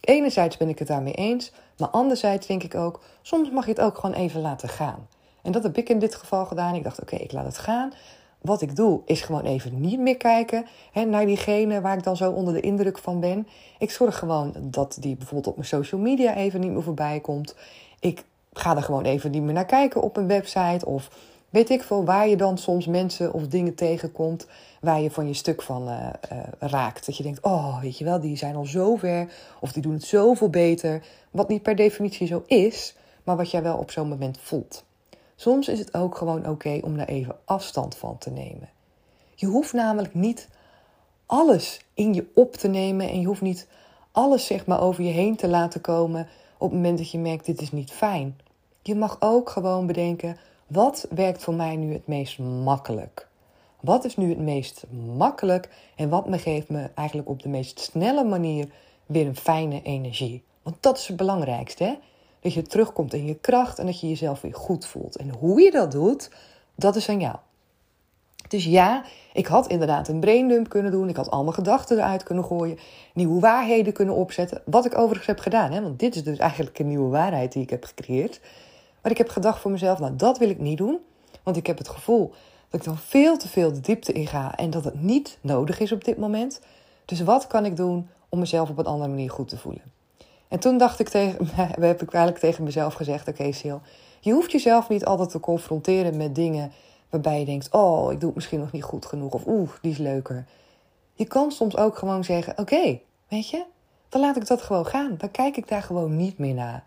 Enerzijds 0.00 0.56
ben 0.56 0.68
ik 0.68 0.78
het 0.78 0.88
daarmee 0.88 1.12
eens, 1.12 1.52
maar 1.78 1.88
anderzijds 1.88 2.46
denk 2.46 2.62
ik 2.62 2.74
ook, 2.74 3.00
soms 3.22 3.50
mag 3.50 3.64
je 3.64 3.70
het 3.70 3.80
ook 3.80 3.98
gewoon 3.98 4.16
even 4.16 4.40
laten 4.40 4.68
gaan. 4.68 5.08
En 5.42 5.52
dat 5.52 5.62
heb 5.62 5.76
ik 5.76 5.88
in 5.88 5.98
dit 5.98 6.14
geval 6.14 6.46
gedaan. 6.46 6.74
Ik 6.74 6.84
dacht, 6.84 7.00
oké, 7.00 7.16
ik 7.16 7.32
laat 7.32 7.44
het 7.44 7.58
gaan. 7.58 7.92
Wat 8.40 8.62
ik 8.62 8.76
doe, 8.76 9.00
is 9.04 9.20
gewoon 9.20 9.44
even 9.44 9.80
niet 9.80 10.00
meer 10.00 10.16
kijken 10.16 10.66
hè, 10.92 11.04
naar 11.04 11.26
diegene 11.26 11.80
waar 11.80 11.96
ik 11.96 12.02
dan 12.02 12.16
zo 12.16 12.30
onder 12.30 12.54
de 12.54 12.60
indruk 12.60 12.98
van 12.98 13.20
ben. 13.20 13.46
Ik 13.78 13.90
zorg 13.90 14.18
gewoon 14.18 14.54
dat 14.60 14.96
die 15.00 15.16
bijvoorbeeld 15.16 15.46
op 15.46 15.56
mijn 15.56 15.68
social 15.68 16.00
media 16.00 16.34
even 16.34 16.60
niet 16.60 16.70
meer 16.70 16.82
voorbij 16.82 17.20
komt. 17.20 17.54
Ik 18.00 18.24
ga 18.52 18.76
er 18.76 18.82
gewoon 18.82 19.04
even 19.04 19.30
niet 19.30 19.42
meer 19.42 19.52
naar 19.52 19.66
kijken 19.66 20.02
op 20.02 20.16
een 20.16 20.26
website. 20.26 20.86
Of 20.86 21.10
weet 21.50 21.70
ik 21.70 21.82
veel 21.82 22.04
waar 22.04 22.28
je 22.28 22.36
dan 22.36 22.58
soms 22.58 22.86
mensen 22.86 23.32
of 23.32 23.48
dingen 23.48 23.74
tegenkomt 23.74 24.46
waar 24.80 25.00
je 25.00 25.10
van 25.10 25.26
je 25.26 25.34
stuk 25.34 25.62
van 25.62 25.88
uh, 25.88 26.08
uh, 26.32 26.38
raakt. 26.58 27.06
Dat 27.06 27.16
je 27.16 27.22
denkt, 27.22 27.40
oh, 27.42 27.80
weet 27.80 27.98
je 27.98 28.04
wel, 28.04 28.20
die 28.20 28.36
zijn 28.36 28.56
al 28.56 28.64
zo 28.64 28.96
ver 28.96 29.32
of 29.60 29.72
die 29.72 29.82
doen 29.82 29.92
het 29.92 30.04
zoveel 30.04 30.50
beter. 30.50 31.02
Wat 31.30 31.48
niet 31.48 31.62
per 31.62 31.76
definitie 31.76 32.26
zo 32.26 32.42
is, 32.46 32.94
maar 33.24 33.36
wat 33.36 33.50
jij 33.50 33.62
wel 33.62 33.76
op 33.76 33.90
zo'n 33.90 34.08
moment 34.08 34.38
voelt. 34.40 34.84
Soms 35.40 35.68
is 35.68 35.78
het 35.78 35.94
ook 35.94 36.16
gewoon 36.16 36.48
oké 36.48 36.80
om 36.82 36.96
daar 36.96 37.06
even 37.06 37.36
afstand 37.44 37.96
van 37.96 38.18
te 38.18 38.30
nemen. 38.30 38.68
Je 39.34 39.46
hoeft 39.46 39.72
namelijk 39.72 40.14
niet 40.14 40.48
alles 41.26 41.80
in 41.94 42.14
je 42.14 42.26
op 42.34 42.54
te 42.54 42.68
nemen 42.68 43.08
en 43.08 43.20
je 43.20 43.26
hoeft 43.26 43.40
niet 43.40 43.68
alles 44.12 44.46
zeg 44.46 44.66
maar 44.66 44.80
over 44.80 45.04
je 45.04 45.10
heen 45.10 45.36
te 45.36 45.48
laten 45.48 45.80
komen 45.80 46.28
op 46.58 46.70
het 46.70 46.78
moment 46.78 46.98
dat 46.98 47.10
je 47.10 47.18
merkt 47.18 47.46
dit 47.46 47.60
is 47.60 47.72
niet 47.72 47.90
fijn. 47.90 48.38
Je 48.82 48.94
mag 48.94 49.16
ook 49.20 49.50
gewoon 49.50 49.86
bedenken 49.86 50.36
wat 50.66 51.06
werkt 51.10 51.42
voor 51.42 51.54
mij 51.54 51.76
nu 51.76 51.92
het 51.92 52.06
meest 52.06 52.38
makkelijk. 52.38 53.28
Wat 53.80 54.04
is 54.04 54.16
nu 54.16 54.28
het 54.28 54.40
meest 54.40 54.84
makkelijk 55.16 55.68
en 55.96 56.08
wat 56.08 56.28
me 56.28 56.38
geeft 56.38 56.68
me 56.68 56.90
eigenlijk 56.94 57.28
op 57.28 57.42
de 57.42 57.48
meest 57.48 57.80
snelle 57.80 58.24
manier 58.24 58.68
weer 59.06 59.26
een 59.26 59.36
fijne 59.36 59.82
energie. 59.82 60.42
Want 60.62 60.76
dat 60.80 60.98
is 60.98 61.06
het 61.06 61.16
belangrijkste. 61.16 61.84
Hè? 61.84 61.94
Dat 62.40 62.52
je 62.54 62.62
terugkomt 62.62 63.14
in 63.14 63.24
je 63.24 63.34
kracht 63.34 63.78
en 63.78 63.86
dat 63.86 64.00
je 64.00 64.08
jezelf 64.08 64.40
weer 64.40 64.54
goed 64.54 64.86
voelt. 64.86 65.16
En 65.16 65.30
hoe 65.30 65.60
je 65.60 65.70
dat 65.70 65.92
doet, 65.92 66.30
dat 66.74 66.96
is 66.96 67.08
aan 67.08 67.20
jou. 67.20 67.36
Dus 68.48 68.64
ja, 68.64 69.04
ik 69.32 69.46
had 69.46 69.66
inderdaad 69.66 70.08
een 70.08 70.20
braindump 70.20 70.68
kunnen 70.68 70.92
doen. 70.92 71.08
Ik 71.08 71.16
had 71.16 71.30
al 71.30 71.42
mijn 71.42 71.54
gedachten 71.54 71.96
eruit 71.96 72.22
kunnen 72.22 72.44
gooien. 72.44 72.78
Nieuwe 73.14 73.40
waarheden 73.40 73.92
kunnen 73.92 74.14
opzetten. 74.14 74.62
Wat 74.64 74.84
ik 74.84 74.98
overigens 74.98 75.26
heb 75.26 75.38
gedaan. 75.38 75.72
Hè? 75.72 75.82
Want 75.82 75.98
dit 75.98 76.14
is 76.16 76.24
dus 76.24 76.38
eigenlijk 76.38 76.78
een 76.78 76.88
nieuwe 76.88 77.08
waarheid 77.08 77.52
die 77.52 77.62
ik 77.62 77.70
heb 77.70 77.84
gecreëerd. 77.84 78.40
Maar 79.02 79.10
ik 79.10 79.18
heb 79.18 79.28
gedacht 79.28 79.60
voor 79.60 79.70
mezelf, 79.70 79.98
nou 79.98 80.16
dat 80.16 80.38
wil 80.38 80.50
ik 80.50 80.58
niet 80.58 80.78
doen. 80.78 80.98
Want 81.42 81.56
ik 81.56 81.66
heb 81.66 81.78
het 81.78 81.88
gevoel 81.88 82.32
dat 82.68 82.80
ik 82.80 82.86
dan 82.86 82.98
veel 82.98 83.36
te 83.36 83.48
veel 83.48 83.72
de 83.72 83.80
diepte 83.80 84.12
in 84.12 84.26
ga. 84.26 84.56
En 84.56 84.70
dat 84.70 84.84
het 84.84 85.02
niet 85.02 85.38
nodig 85.40 85.80
is 85.80 85.92
op 85.92 86.04
dit 86.04 86.18
moment. 86.18 86.60
Dus 87.04 87.20
wat 87.20 87.46
kan 87.46 87.64
ik 87.64 87.76
doen 87.76 88.08
om 88.28 88.38
mezelf 88.38 88.70
op 88.70 88.78
een 88.78 88.86
andere 88.86 89.10
manier 89.10 89.30
goed 89.30 89.48
te 89.48 89.58
voelen? 89.58 89.82
En 90.48 90.58
toen 90.58 90.78
dacht 90.78 90.98
ik 91.00 91.08
tegen, 91.08 91.46
heb 91.80 92.02
ik 92.02 92.12
eigenlijk 92.12 92.38
tegen 92.38 92.64
mezelf 92.64 92.94
gezegd: 92.94 93.28
Oké, 93.28 93.52
Sil, 93.60 93.80
je 94.20 94.32
hoeft 94.32 94.52
jezelf 94.52 94.88
niet 94.88 95.04
altijd 95.04 95.30
te 95.30 95.40
confronteren 95.40 96.16
met 96.16 96.34
dingen 96.34 96.72
waarbij 97.10 97.38
je 97.38 97.44
denkt: 97.44 97.70
Oh, 97.70 98.12
ik 98.12 98.20
doe 98.20 98.28
het 98.28 98.34
misschien 98.34 98.60
nog 98.60 98.72
niet 98.72 98.82
goed 98.82 99.06
genoeg. 99.06 99.32
Of 99.32 99.46
oeh, 99.46 99.70
die 99.82 99.90
is 99.90 99.98
leuker. 99.98 100.46
Je 101.14 101.24
kan 101.24 101.50
soms 101.50 101.76
ook 101.76 101.98
gewoon 101.98 102.24
zeggen: 102.24 102.58
Oké, 102.58 103.00
weet 103.28 103.50
je, 103.50 103.64
dan 104.08 104.20
laat 104.20 104.36
ik 104.36 104.46
dat 104.46 104.62
gewoon 104.62 104.86
gaan. 104.86 105.14
Dan 105.18 105.30
kijk 105.30 105.56
ik 105.56 105.68
daar 105.68 105.82
gewoon 105.82 106.16
niet 106.16 106.38
meer 106.38 106.54
naar. 106.54 106.84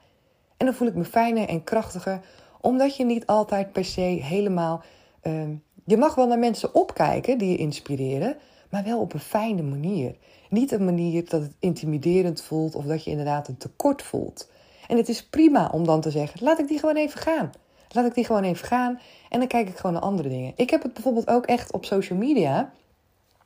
En 0.58 0.65
dan 0.65 0.75
voel 0.75 0.88
ik 0.88 0.96
me 0.96 1.06
fijner 1.06 1.48
en 1.48 1.63
krachtiger, 1.63 2.22
omdat 2.62 2.96
je 2.96 3.06
niet 3.06 3.25
altijd 3.25 3.72
per 3.72 3.86
se 3.86 4.01
helemaal. 4.01 4.84
Uh, 5.24 5.44
je 5.86 5.98
mag 5.98 6.15
wel 6.15 6.27
naar 6.27 6.39
mensen 6.39 6.75
opkijken 6.75 7.38
die 7.38 7.50
je 7.50 7.58
inspireren, 7.58 8.38
maar 8.72 8.84
wel 8.84 9.00
op 9.00 9.13
een 9.13 9.20
fijne 9.20 9.62
manier. 9.62 10.16
Niet 10.50 10.72
een 10.72 10.86
manier 10.86 11.30
dat 11.30 11.42
het 11.42 11.56
intimiderend 11.60 12.42
voelt 12.42 12.75
of 12.75 12.86
dat 12.86 13.04
je 13.04 13.10
inderdaad 13.10 13.48
een 13.48 13.58
tekort 13.58 14.01
voelt. 14.01 14.50
En 14.88 14.98
het 14.98 15.10
is 15.10 15.25
prima 15.25 15.70
om 15.74 15.86
dan 15.86 16.01
te 16.01 16.12
zeggen: 16.12 16.44
laat 16.44 16.60
ik 16.60 16.68
die 16.68 16.80
gewoon 16.80 16.96
even 16.96 17.20
gaan. 17.20 17.51
Laat 17.90 18.06
ik 18.06 18.13
die 18.13 18.25
gewoon 18.25 18.44
even 18.44 18.68
gaan 18.68 19.00
en 19.30 19.40
dan 19.40 19.48
kijk 19.48 19.70
ik 19.70 19.75
gewoon 19.78 19.94
naar 19.94 20.01
andere 20.01 20.30
dingen. 20.30 20.54
Ik 20.56 20.70
heb 20.70 20.84
het 20.84 20.94
bijvoorbeeld 20.94 21.28
ook 21.28 21.46
echt 21.46 21.72
op 21.72 21.86
social 21.86 22.20
media. 22.20 22.72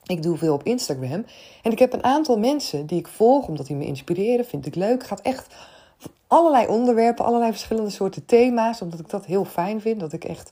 Ik 0.06 0.24
doe 0.24 0.38
veel 0.38 0.54
op 0.54 0.64
Instagram. 0.64 1.26
En 1.62 1.72
ik 1.72 1.80
heb 1.80 1.94
een 1.94 2.04
aantal 2.04 2.40
mensen 2.40 2.86
die 2.86 3.00
ik 3.00 3.08
volg 3.08 3.48
omdat 3.48 3.68
die 3.68 3.76
me 3.76 3.86
inspireren. 3.86 4.46
Vind 4.46 4.66
ik 4.66 4.76
leuk. 4.76 5.06
Gaat 5.06 5.22
echt 5.22 5.56
allerlei 6.28 6.68
onderwerpen, 6.68 7.26
allerlei 7.26 7.52
verschillende 7.52 7.90
soorten 7.90 8.26
thema's. 8.26 8.82
Omdat 8.82 9.00
ik 9.00 9.10
dat 9.10 9.26
heel 9.26 9.46
fijn 9.46 9.82
vind. 9.82 10.00
Dat 10.00 10.14
ik 10.14 10.24
echt, 10.24 10.52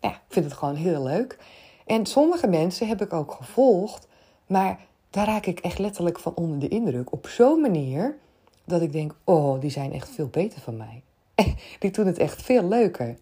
ja, 0.00 0.20
vind 0.28 0.44
het 0.44 0.54
gewoon 0.54 0.74
heel 0.74 1.02
leuk. 1.02 1.38
En 1.86 2.06
sommige 2.06 2.46
mensen 2.46 2.88
heb 2.88 3.02
ik 3.02 3.12
ook 3.12 3.32
gevolgd. 3.32 4.06
Maar 4.46 4.80
daar 5.10 5.26
raak 5.26 5.46
ik 5.46 5.60
echt 5.60 5.78
letterlijk 5.78 6.18
van 6.18 6.34
onder 6.34 6.58
de 6.58 6.68
indruk. 6.68 7.12
Op 7.12 7.26
zo'n 7.26 7.60
manier 7.60 8.16
dat 8.64 8.82
ik 8.82 8.92
denk: 8.92 9.14
oh, 9.24 9.60
die 9.60 9.70
zijn 9.70 9.92
echt 9.92 10.08
veel 10.08 10.28
beter 10.28 10.60
van 10.60 10.76
mij. 10.76 11.02
Die 11.78 11.90
doen 11.90 12.06
het 12.06 12.18
echt 12.18 12.42
veel 12.42 12.68
leuker. 12.68 13.16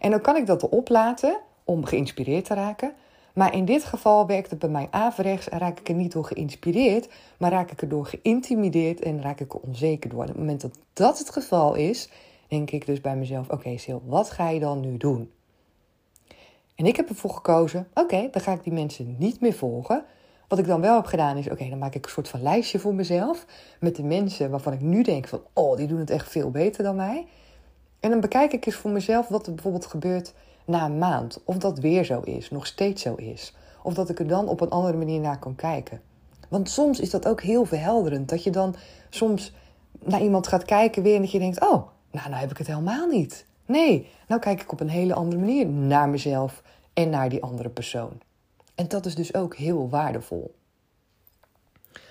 En 0.00 0.10
dan 0.10 0.20
kan 0.20 0.36
ik 0.36 0.46
dat 0.46 0.62
erop 0.62 0.88
laten 0.88 1.40
om 1.64 1.84
geïnspireerd 1.84 2.44
te 2.44 2.54
raken. 2.54 2.92
Maar 3.32 3.54
in 3.54 3.64
dit 3.64 3.84
geval 3.84 4.26
werkt 4.26 4.50
het 4.50 4.58
bij 4.58 4.68
mij 4.68 4.88
averechts 4.90 5.48
en 5.48 5.58
raak 5.58 5.80
ik 5.80 5.88
er 5.88 5.94
niet 5.94 6.12
door 6.12 6.24
geïnspireerd, 6.24 7.08
maar 7.38 7.50
raak 7.50 7.70
ik 7.70 7.82
er 7.82 7.88
door 7.88 8.06
geïntimideerd 8.06 9.00
en 9.00 9.22
raak 9.22 9.40
ik 9.40 9.52
er 9.52 9.60
onzeker 9.60 10.10
door. 10.10 10.22
En 10.22 10.28
op 10.28 10.34
het 10.34 10.38
moment 10.38 10.60
dat 10.60 10.78
dat 10.92 11.18
het 11.18 11.30
geval 11.30 11.74
is, 11.74 12.08
denk 12.48 12.70
ik 12.70 12.86
dus 12.86 13.00
bij 13.00 13.16
mezelf: 13.16 13.48
oké, 13.48 13.54
okay, 13.54 14.00
wat 14.04 14.30
ga 14.30 14.48
je 14.48 14.60
dan 14.60 14.80
nu 14.80 14.96
doen? 14.96 15.30
En 16.74 16.86
ik 16.86 16.96
heb 16.96 17.08
ervoor 17.08 17.30
gekozen: 17.30 17.88
oké, 17.94 18.28
dan 18.30 18.42
ga 18.42 18.52
ik 18.52 18.64
die 18.64 18.72
mensen 18.72 19.16
niet 19.18 19.40
meer 19.40 19.54
volgen. 19.54 20.04
Wat 20.48 20.58
ik 20.58 20.66
dan 20.66 20.80
wel 20.80 20.96
heb 20.96 21.04
gedaan 21.04 21.36
is, 21.36 21.50
oké, 21.50 21.68
dan 21.68 21.78
maak 21.78 21.94
ik 21.94 22.04
een 22.04 22.10
soort 22.10 22.28
van 22.28 22.42
lijstje 22.42 22.78
voor 22.78 22.94
mezelf 22.94 23.46
met 23.80 23.96
de 23.96 24.02
mensen 24.02 24.50
waarvan 24.50 24.72
ik 24.72 24.80
nu 24.80 25.02
denk 25.02 25.28
van, 25.28 25.40
oh, 25.52 25.76
die 25.76 25.86
doen 25.86 25.98
het 25.98 26.10
echt 26.10 26.28
veel 26.28 26.50
beter 26.50 26.84
dan 26.84 26.96
mij. 26.96 27.26
En 28.00 28.10
dan 28.10 28.20
bekijk 28.20 28.52
ik 28.52 28.66
eens 28.66 28.74
voor 28.74 28.90
mezelf 28.90 29.28
wat 29.28 29.46
er 29.46 29.54
bijvoorbeeld 29.54 29.86
gebeurt 29.86 30.34
na 30.64 30.84
een 30.84 30.98
maand. 30.98 31.40
Of 31.44 31.56
dat 31.56 31.78
weer 31.78 32.04
zo 32.04 32.20
is, 32.20 32.50
nog 32.50 32.66
steeds 32.66 33.02
zo 33.02 33.14
is. 33.14 33.54
Of 33.82 33.94
dat 33.94 34.08
ik 34.08 34.18
er 34.18 34.26
dan 34.26 34.48
op 34.48 34.60
een 34.60 34.70
andere 34.70 34.96
manier 34.96 35.20
naar 35.20 35.38
kan 35.38 35.54
kijken. 35.54 36.00
Want 36.48 36.70
soms 36.70 37.00
is 37.00 37.10
dat 37.10 37.26
ook 37.26 37.42
heel 37.42 37.64
verhelderend. 37.64 38.28
Dat 38.28 38.44
je 38.44 38.50
dan 38.50 38.74
soms 39.10 39.52
naar 40.04 40.22
iemand 40.22 40.46
gaat 40.46 40.64
kijken 40.64 41.02
weer 41.02 41.14
en 41.14 41.20
dat 41.20 41.30
je 41.30 41.38
denkt: 41.38 41.60
oh, 41.60 41.86
nou, 42.10 42.28
nou 42.28 42.34
heb 42.34 42.50
ik 42.50 42.58
het 42.58 42.66
helemaal 42.66 43.06
niet. 43.06 43.46
Nee, 43.66 44.08
nou 44.28 44.40
kijk 44.40 44.62
ik 44.62 44.72
op 44.72 44.80
een 44.80 44.88
hele 44.88 45.14
andere 45.14 45.40
manier 45.40 45.66
naar 45.66 46.08
mezelf 46.08 46.62
en 46.92 47.10
naar 47.10 47.28
die 47.28 47.42
andere 47.42 47.68
persoon. 47.68 48.20
En 48.78 48.88
dat 48.88 49.06
is 49.06 49.14
dus 49.14 49.34
ook 49.34 49.56
heel 49.56 49.88
waardevol. 49.88 50.54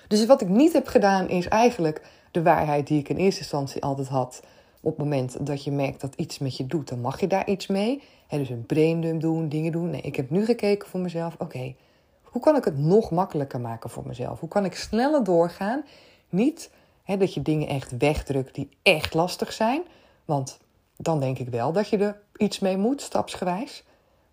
Dus 0.08 0.26
wat 0.26 0.40
ik 0.40 0.48
niet 0.48 0.72
heb 0.72 0.86
gedaan 0.86 1.28
is 1.28 1.48
eigenlijk 1.48 2.02
de 2.30 2.42
waarheid 2.42 2.86
die 2.86 2.98
ik 2.98 3.08
in 3.08 3.16
eerste 3.16 3.40
instantie 3.40 3.82
altijd 3.82 4.08
had. 4.08 4.42
Op 4.80 4.90
het 4.90 4.98
moment 4.98 5.46
dat 5.46 5.64
je 5.64 5.70
merkt 5.70 6.00
dat 6.00 6.14
iets 6.14 6.38
met 6.38 6.56
je 6.56 6.66
doet, 6.66 6.88
dan 6.88 7.00
mag 7.00 7.20
je 7.20 7.26
daar 7.26 7.48
iets 7.48 7.66
mee. 7.66 8.02
He, 8.26 8.38
dus 8.38 8.48
een 8.48 8.66
braindump 8.66 9.20
doen, 9.20 9.48
dingen 9.48 9.72
doen. 9.72 9.90
Nee, 9.90 10.00
ik 10.00 10.16
heb 10.16 10.30
nu 10.30 10.44
gekeken 10.44 10.88
voor 10.88 11.00
mezelf. 11.00 11.34
Oké, 11.38 11.74
hoe 12.22 12.42
kan 12.42 12.56
ik 12.56 12.64
het 12.64 12.78
nog 12.78 13.10
makkelijker 13.10 13.60
maken 13.60 13.90
voor 13.90 14.06
mezelf? 14.06 14.40
Hoe 14.40 14.48
kan 14.48 14.64
ik 14.64 14.74
sneller 14.74 15.24
doorgaan? 15.24 15.84
Niet 16.28 16.70
dat 17.04 17.34
je 17.34 17.42
dingen 17.42 17.68
echt 17.68 17.96
wegdrukt 17.96 18.54
die 18.54 18.68
echt 18.82 19.14
lastig 19.14 19.52
zijn. 19.52 19.82
Want 20.24 20.58
dan 20.96 21.20
denk 21.20 21.38
ik 21.38 21.48
wel 21.48 21.72
dat 21.72 21.88
je 21.88 21.98
er 21.98 22.20
iets 22.36 22.58
mee 22.58 22.76
moet, 22.76 23.02
stapsgewijs. 23.02 23.84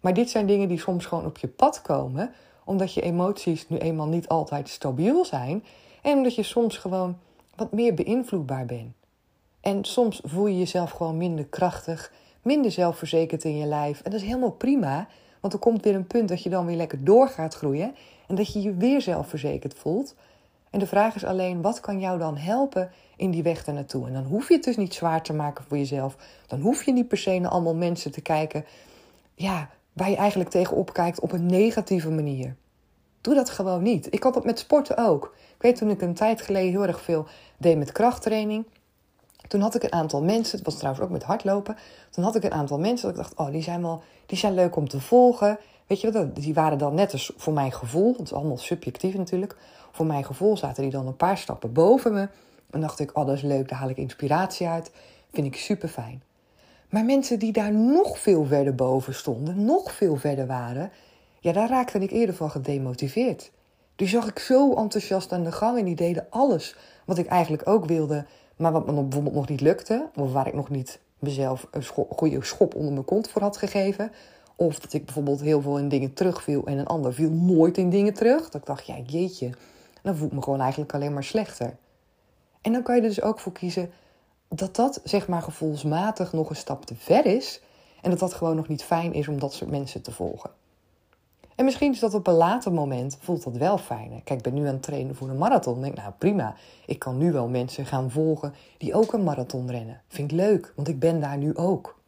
Maar 0.06 0.14
dit 0.14 0.30
zijn 0.30 0.46
dingen 0.46 0.68
die 0.68 0.80
soms 0.80 1.06
gewoon 1.06 1.26
op 1.26 1.38
je 1.38 1.48
pad 1.48 1.82
komen, 1.82 2.32
omdat 2.64 2.94
je 2.94 3.02
emoties 3.02 3.70
nu 3.70 3.78
eenmaal 3.78 4.08
niet 4.08 4.28
altijd 4.28 4.70
stabiel 4.70 5.26
zijn. 5.26 5.64
En 6.02 6.18
omdat 6.18 6.36
je 6.36 6.44
soms 6.44 6.78
gewoon 6.78 7.18
wat 7.56 7.72
meer 7.72 7.94
beïnvloedbaar 7.94 8.66
bent. 8.66 8.94
En 9.62 9.84
soms 9.84 10.22
voel 10.24 10.48
je 10.48 10.58
jezelf 10.58 10.92
gewoon 10.92 11.18
minder 11.18 11.46
krachtig, 11.46 12.12
minder 12.42 12.72
zelfverzekerd 12.72 13.44
in 13.44 13.58
je 13.58 13.66
lijf. 13.66 14.02
En 14.02 14.12
dat 14.12 14.20
is 14.20 14.26
helemaal 14.26 14.52
prima, 14.52 15.08
want 15.40 15.54
er 15.54 15.60
komt 15.60 15.84
weer 15.84 15.96
een 15.96 16.08
punt 16.08 16.30
dat 16.30 16.44
je 16.44 16.50
dan 16.50 16.66
weer 16.66 16.76
lekker 16.76 17.04
door 17.04 17.28
gaat 17.28 17.56
groeien 17.56 17.96
en 18.28 18.36
dat 18.36 18.54
je 18.54 18.62
je 18.62 18.74
weer 18.74 19.02
zelfverzekerd 19.02 19.74
voelt. 19.74 20.16
En 20.70 20.80
de 20.80 20.88
vraag 20.88 21.16
is 21.16 21.26
alleen, 21.26 21.62
wat 21.62 21.80
kan 21.80 22.00
jou 22.00 22.20
dan 22.20 22.38
helpen 22.38 22.92
in 23.16 23.32
die 23.32 23.44
weg 23.44 23.66
naartoe? 23.66 24.08
En 24.08 24.14
dan 24.14 24.24
hoef 24.24 24.48
je 24.48 24.54
het 24.54 24.64
dus 24.64 24.78
niet 24.78 24.94
zwaar 24.94 25.22
te 25.22 25.34
maken 25.34 25.66
voor 25.68 25.78
jezelf. 25.78 26.18
Dan 26.48 26.60
hoef 26.60 26.84
je 26.84 26.94
niet 26.94 27.08
per 27.08 27.18
se 27.18 27.40
naar 27.40 27.52
allemaal 27.52 27.76
mensen 27.76 28.12
te 28.12 28.22
kijken 28.22 28.66
ja, 29.36 29.70
waar 29.96 30.10
je 30.10 30.16
eigenlijk 30.16 30.50
tegenop 30.50 30.94
kijkt 30.94 31.20
op 31.20 31.32
een 31.32 31.46
negatieve 31.46 32.10
manier. 32.10 32.56
Doe 33.22 33.34
dat 33.34 33.50
gewoon 33.50 33.84
niet. 33.84 34.14
Ik 34.14 34.24
had 34.24 34.34
dat 34.34 34.46
met 34.46 34.60
sporten 34.60 34.98
ook. 34.98 35.36
Ik 35.56 35.62
weet 35.62 35.76
toen 35.76 35.90
ik 35.90 36.02
een 36.02 36.14
tijd 36.14 36.42
geleden 36.42 36.70
heel 36.70 36.86
erg 36.86 37.02
veel 37.02 37.26
deed 37.58 37.78
met 37.78 37.92
krachttraining. 37.92 38.66
Toen 39.48 39.62
had 39.62 39.76
ik 39.76 39.84
een 39.84 39.94
aantal 39.94 40.24
mensen, 40.24 40.58
het 40.58 40.66
was 40.66 40.78
trouwens 40.78 41.06
ook 41.06 41.12
met 41.12 41.24
hardlopen. 41.24 41.78
Toen 42.10 42.24
had 42.24 42.36
ik 42.36 42.44
een 42.44 42.52
aantal 42.52 42.80
mensen 42.80 43.08
dat 43.08 43.18
ik 43.18 43.24
dacht, 43.24 43.48
oh, 43.48 43.54
die 43.54 43.62
zijn, 43.62 43.82
wel, 43.82 44.02
die 44.26 44.38
zijn 44.38 44.54
leuk 44.54 44.76
om 44.76 44.88
te 44.88 45.02
volgen. 45.02 45.58
Weet 45.88 46.02
je 46.02 46.12
wat, 46.12 46.36
die 46.36 46.54
waren 46.54 46.78
dan 46.78 46.94
net 46.94 47.12
als 47.12 47.34
voor 47.38 47.54
mijn 47.54 47.72
gevoel, 47.72 48.12
het 48.12 48.22
is 48.22 48.34
allemaal 48.34 48.58
subjectief 48.58 49.16
natuurlijk. 49.16 49.56
Voor 49.92 50.06
mijn 50.06 50.26
gevoel 50.26 50.58
zaten 50.58 50.84
die 50.84 50.92
dan 50.92 51.08
een 51.08 51.16
paar 51.16 51.38
stappen 51.38 51.74
boven 51.74 52.14
me. 52.14 52.28
En 52.70 52.82
dacht 52.82 53.00
ik, 53.00 53.18
oh 53.18 53.26
dat 53.26 53.36
is 53.36 53.42
leuk, 53.42 53.70
daar 53.70 53.80
haal 53.80 53.90
ik 53.90 53.98
inspiratie 53.98 54.68
uit. 54.68 54.92
Vind 55.32 55.48
ik 55.48 55.56
super 55.56 55.90
fijn. 55.90 56.24
Maar 56.96 57.06
mensen 57.06 57.40
die 57.40 57.52
daar 57.52 57.74
nog 57.74 58.20
veel 58.20 58.46
verder 58.46 58.76
boven 58.76 59.14
stonden, 59.14 59.66
nog 59.66 59.92
veel 59.92 60.16
verder 60.16 60.48
waren, 60.48 60.92
ja, 61.40 61.52
daar 61.52 61.70
raakte 61.70 62.00
ik 62.00 62.12
eerder 62.12 62.36
van 62.36 62.52
gedemotiveerd. 62.52 63.52
Die 63.96 64.08
zag 64.08 64.28
ik 64.28 64.40
zo 64.40 64.74
enthousiast 64.74 65.32
aan 65.32 65.44
de 65.44 65.52
gang 65.52 65.78
en 65.78 65.86
die 65.86 65.96
deden 65.96 66.28
alles 66.30 66.76
wat 67.06 67.18
ik 67.18 67.28
eigenlijk 67.28 67.68
ook 67.68 67.86
wilde, 67.86 68.26
maar 68.56 68.72
wat 68.72 68.86
me 68.86 69.02
bijvoorbeeld 69.02 69.36
nog 69.36 69.50
niet 69.50 69.62
lukte, 69.62 70.10
of 70.16 70.32
waar 70.32 70.48
ik 70.48 70.54
nog 70.54 70.70
niet 70.70 71.00
mezelf 71.20 71.68
een 71.72 71.84
goede 72.10 72.46
schop 72.46 72.76
onder 72.76 72.94
mijn 72.94 73.06
kont 73.06 73.30
voor 73.30 73.42
had 73.42 73.58
gegeven. 73.58 74.12
Of 74.56 74.80
dat 74.80 74.94
ik 74.94 75.06
bijvoorbeeld 75.06 75.42
heel 75.42 75.62
veel 75.62 75.78
in 75.78 75.90
dingen 75.90 76.14
terugviel 76.14 76.66
en 76.66 76.78
een 76.78 76.88
ander 76.88 77.14
viel 77.14 77.30
nooit 77.30 77.78
in 77.78 77.90
dingen 77.90 78.14
terug. 78.14 78.44
Dat 78.44 78.62
ik 78.62 78.68
dacht, 78.68 78.86
ja 78.86 78.98
jeetje, 79.06 79.50
dan 80.02 80.16
voel 80.16 80.28
ik 80.28 80.34
me 80.34 80.42
gewoon 80.42 80.62
eigenlijk 80.62 80.94
alleen 80.94 81.14
maar 81.14 81.24
slechter. 81.24 81.76
En 82.62 82.72
dan 82.72 82.84
kan 82.84 82.96
je 82.96 83.02
er 83.02 83.08
dus 83.08 83.22
ook 83.22 83.40
voor 83.40 83.52
kiezen 83.52 83.90
dat 84.48 84.76
dat 84.76 85.02
zeg 85.04 85.28
maar 85.28 85.42
gevoelsmatig 85.42 86.34
nog 86.34 86.50
een 86.50 86.56
stap 86.56 86.86
te 86.86 86.96
ver 86.96 87.26
is. 87.26 87.62
En 88.02 88.10
dat 88.10 88.20
dat 88.20 88.34
gewoon 88.34 88.56
nog 88.56 88.68
niet 88.68 88.84
fijn 88.84 89.14
is 89.14 89.28
om 89.28 89.40
dat 89.40 89.54
soort 89.54 89.70
mensen 89.70 90.02
te 90.02 90.12
volgen. 90.12 90.50
En 91.56 91.66
misschien 91.66 91.92
is 91.92 92.00
dat 92.00 92.14
op 92.14 92.28
een 92.28 92.34
later 92.34 92.72
moment, 92.72 93.18
voelt 93.20 93.44
dat 93.44 93.58
wel 93.58 93.78
fijn. 93.78 94.10
Kijk, 94.10 94.40
ik 94.40 94.42
ben 94.42 94.54
nu 94.54 94.68
aan 94.68 94.74
het 94.74 94.84
trainen 94.84 95.16
voor 95.16 95.30
een 95.30 95.38
marathon. 95.38 95.82
Denk, 95.82 95.96
nou 95.96 96.12
prima, 96.18 96.56
ik 96.86 97.00
kan 97.00 97.18
nu 97.18 97.32
wel 97.32 97.48
mensen 97.48 97.86
gaan 97.86 98.12
volgen 98.12 98.54
die 98.78 98.94
ook 98.94 99.14
een 99.14 99.24
marathon 99.24 99.72
rennen. 99.72 100.02
Vind 100.08 100.32
ik 100.32 100.38
leuk, 100.38 100.74
want 100.76 100.88
ik 100.88 101.00
ben 101.00 101.20
daar 101.20 101.38
nu 101.38 101.56
ook. 101.56 102.00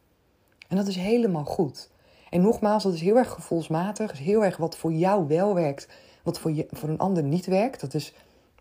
En 0.68 0.76
dat 0.76 0.86
is 0.86 0.96
helemaal 0.96 1.44
goed. 1.44 1.90
En 2.30 2.40
nogmaals, 2.40 2.82
dat 2.82 2.92
is 2.92 3.00
heel 3.00 3.16
erg 3.16 3.30
gevoelsmatig. 3.30 4.12
Is 4.12 4.18
heel 4.18 4.44
erg 4.44 4.56
wat 4.56 4.76
voor 4.76 4.92
jou 4.92 5.26
wel 5.26 5.54
werkt, 5.54 5.88
wat 6.22 6.38
voor, 6.38 6.52
je, 6.52 6.66
voor 6.70 6.88
een 6.88 6.98
ander 6.98 7.22
niet 7.22 7.46
werkt. 7.46 7.80
Dat 7.80 7.94
is 7.94 8.14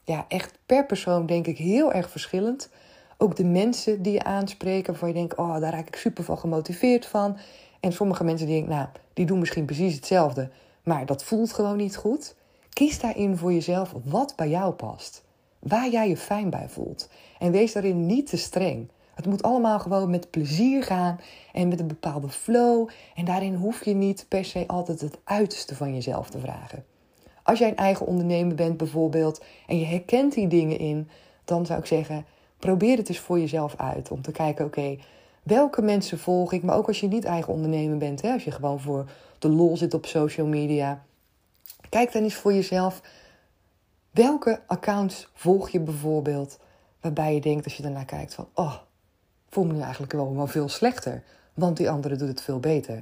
ja, 0.03 0.25
echt 0.27 0.59
per 0.65 0.85
persoon 0.85 1.25
denk 1.25 1.47
ik 1.47 1.57
heel 1.57 1.93
erg 1.93 2.09
verschillend. 2.09 2.69
Ook 3.17 3.35
de 3.35 3.45
mensen 3.45 4.01
die 4.01 4.13
je 4.13 4.23
aanspreken, 4.23 4.91
waarvan 4.91 5.07
je 5.07 5.13
denkt, 5.13 5.35
oh, 5.35 5.59
daar 5.59 5.71
raak 5.71 5.87
ik 5.87 5.95
super 5.95 6.23
van 6.23 6.37
gemotiveerd 6.37 7.05
van. 7.05 7.37
En 7.79 7.93
sommige 7.93 8.23
mensen 8.23 8.47
die 8.47 8.55
denken, 8.55 8.75
nou, 8.75 8.87
die 9.13 9.25
doen 9.25 9.39
misschien 9.39 9.65
precies 9.65 9.95
hetzelfde, 9.95 10.49
maar 10.83 11.05
dat 11.05 11.23
voelt 11.23 11.53
gewoon 11.53 11.77
niet 11.77 11.95
goed. 11.95 12.35
Kies 12.69 12.99
daarin 12.99 13.37
voor 13.37 13.53
jezelf 13.53 13.93
wat 14.03 14.33
bij 14.35 14.49
jou 14.49 14.73
past. 14.73 15.23
Waar 15.59 15.89
jij 15.89 16.09
je 16.09 16.17
fijn 16.17 16.49
bij 16.49 16.69
voelt. 16.69 17.09
En 17.39 17.51
wees 17.51 17.73
daarin 17.73 18.05
niet 18.05 18.27
te 18.27 18.37
streng. 18.37 18.89
Het 19.13 19.25
moet 19.25 19.43
allemaal 19.43 19.79
gewoon 19.79 20.09
met 20.09 20.29
plezier 20.29 20.83
gaan 20.83 21.19
en 21.53 21.67
met 21.67 21.79
een 21.79 21.87
bepaalde 21.87 22.29
flow. 22.29 22.89
En 23.15 23.25
daarin 23.25 23.53
hoef 23.53 23.85
je 23.85 23.93
niet 23.93 24.25
per 24.27 24.45
se 24.45 24.63
altijd 24.67 25.01
het 25.01 25.17
uiterste 25.23 25.75
van 25.75 25.93
jezelf 25.93 26.29
te 26.29 26.39
vragen. 26.39 26.85
Als 27.43 27.59
jij 27.59 27.69
een 27.69 27.75
eigen 27.75 28.05
ondernemer 28.05 28.55
bent 28.55 28.77
bijvoorbeeld 28.77 29.43
en 29.67 29.79
je 29.79 29.85
herkent 29.85 30.33
die 30.33 30.47
dingen 30.47 30.79
in, 30.79 31.09
dan 31.45 31.65
zou 31.65 31.79
ik 31.79 31.85
zeggen: 31.85 32.25
probeer 32.59 32.97
het 32.97 33.09
eens 33.09 33.19
voor 33.19 33.39
jezelf 33.39 33.75
uit. 33.77 34.11
Om 34.11 34.21
te 34.21 34.31
kijken, 34.31 34.65
oké, 34.65 34.97
welke 35.43 35.81
mensen 35.81 36.19
volg 36.19 36.51
ik? 36.51 36.63
Maar 36.63 36.77
ook 36.77 36.87
als 36.87 36.99
je 36.99 37.07
niet 37.07 37.25
eigen 37.25 37.53
ondernemer 37.53 37.97
bent, 37.97 38.21
hè, 38.21 38.31
als 38.31 38.43
je 38.43 38.51
gewoon 38.51 38.79
voor 38.79 39.09
de 39.39 39.49
lol 39.49 39.77
zit 39.77 39.93
op 39.93 40.05
social 40.05 40.47
media. 40.47 41.03
Kijk 41.89 42.11
dan 42.11 42.23
eens 42.23 42.35
voor 42.35 42.53
jezelf. 42.53 43.01
Welke 44.11 44.61
accounts 44.67 45.29
volg 45.33 45.69
je 45.69 45.79
bijvoorbeeld? 45.79 46.59
Waarbij 47.01 47.33
je 47.33 47.41
denkt, 47.41 47.63
als 47.63 47.77
je 47.77 47.83
daarnaar 47.83 48.05
kijkt, 48.05 48.33
van 48.33 48.47
oh, 48.53 48.75
voel 49.49 49.65
me 49.65 49.73
nu 49.73 49.81
eigenlijk 49.81 50.13
wel, 50.13 50.35
wel 50.35 50.47
veel 50.47 50.69
slechter. 50.69 51.23
Want 51.53 51.77
die 51.77 51.89
andere 51.89 52.15
doet 52.15 52.27
het 52.27 52.41
veel 52.41 52.59
beter. 52.59 52.95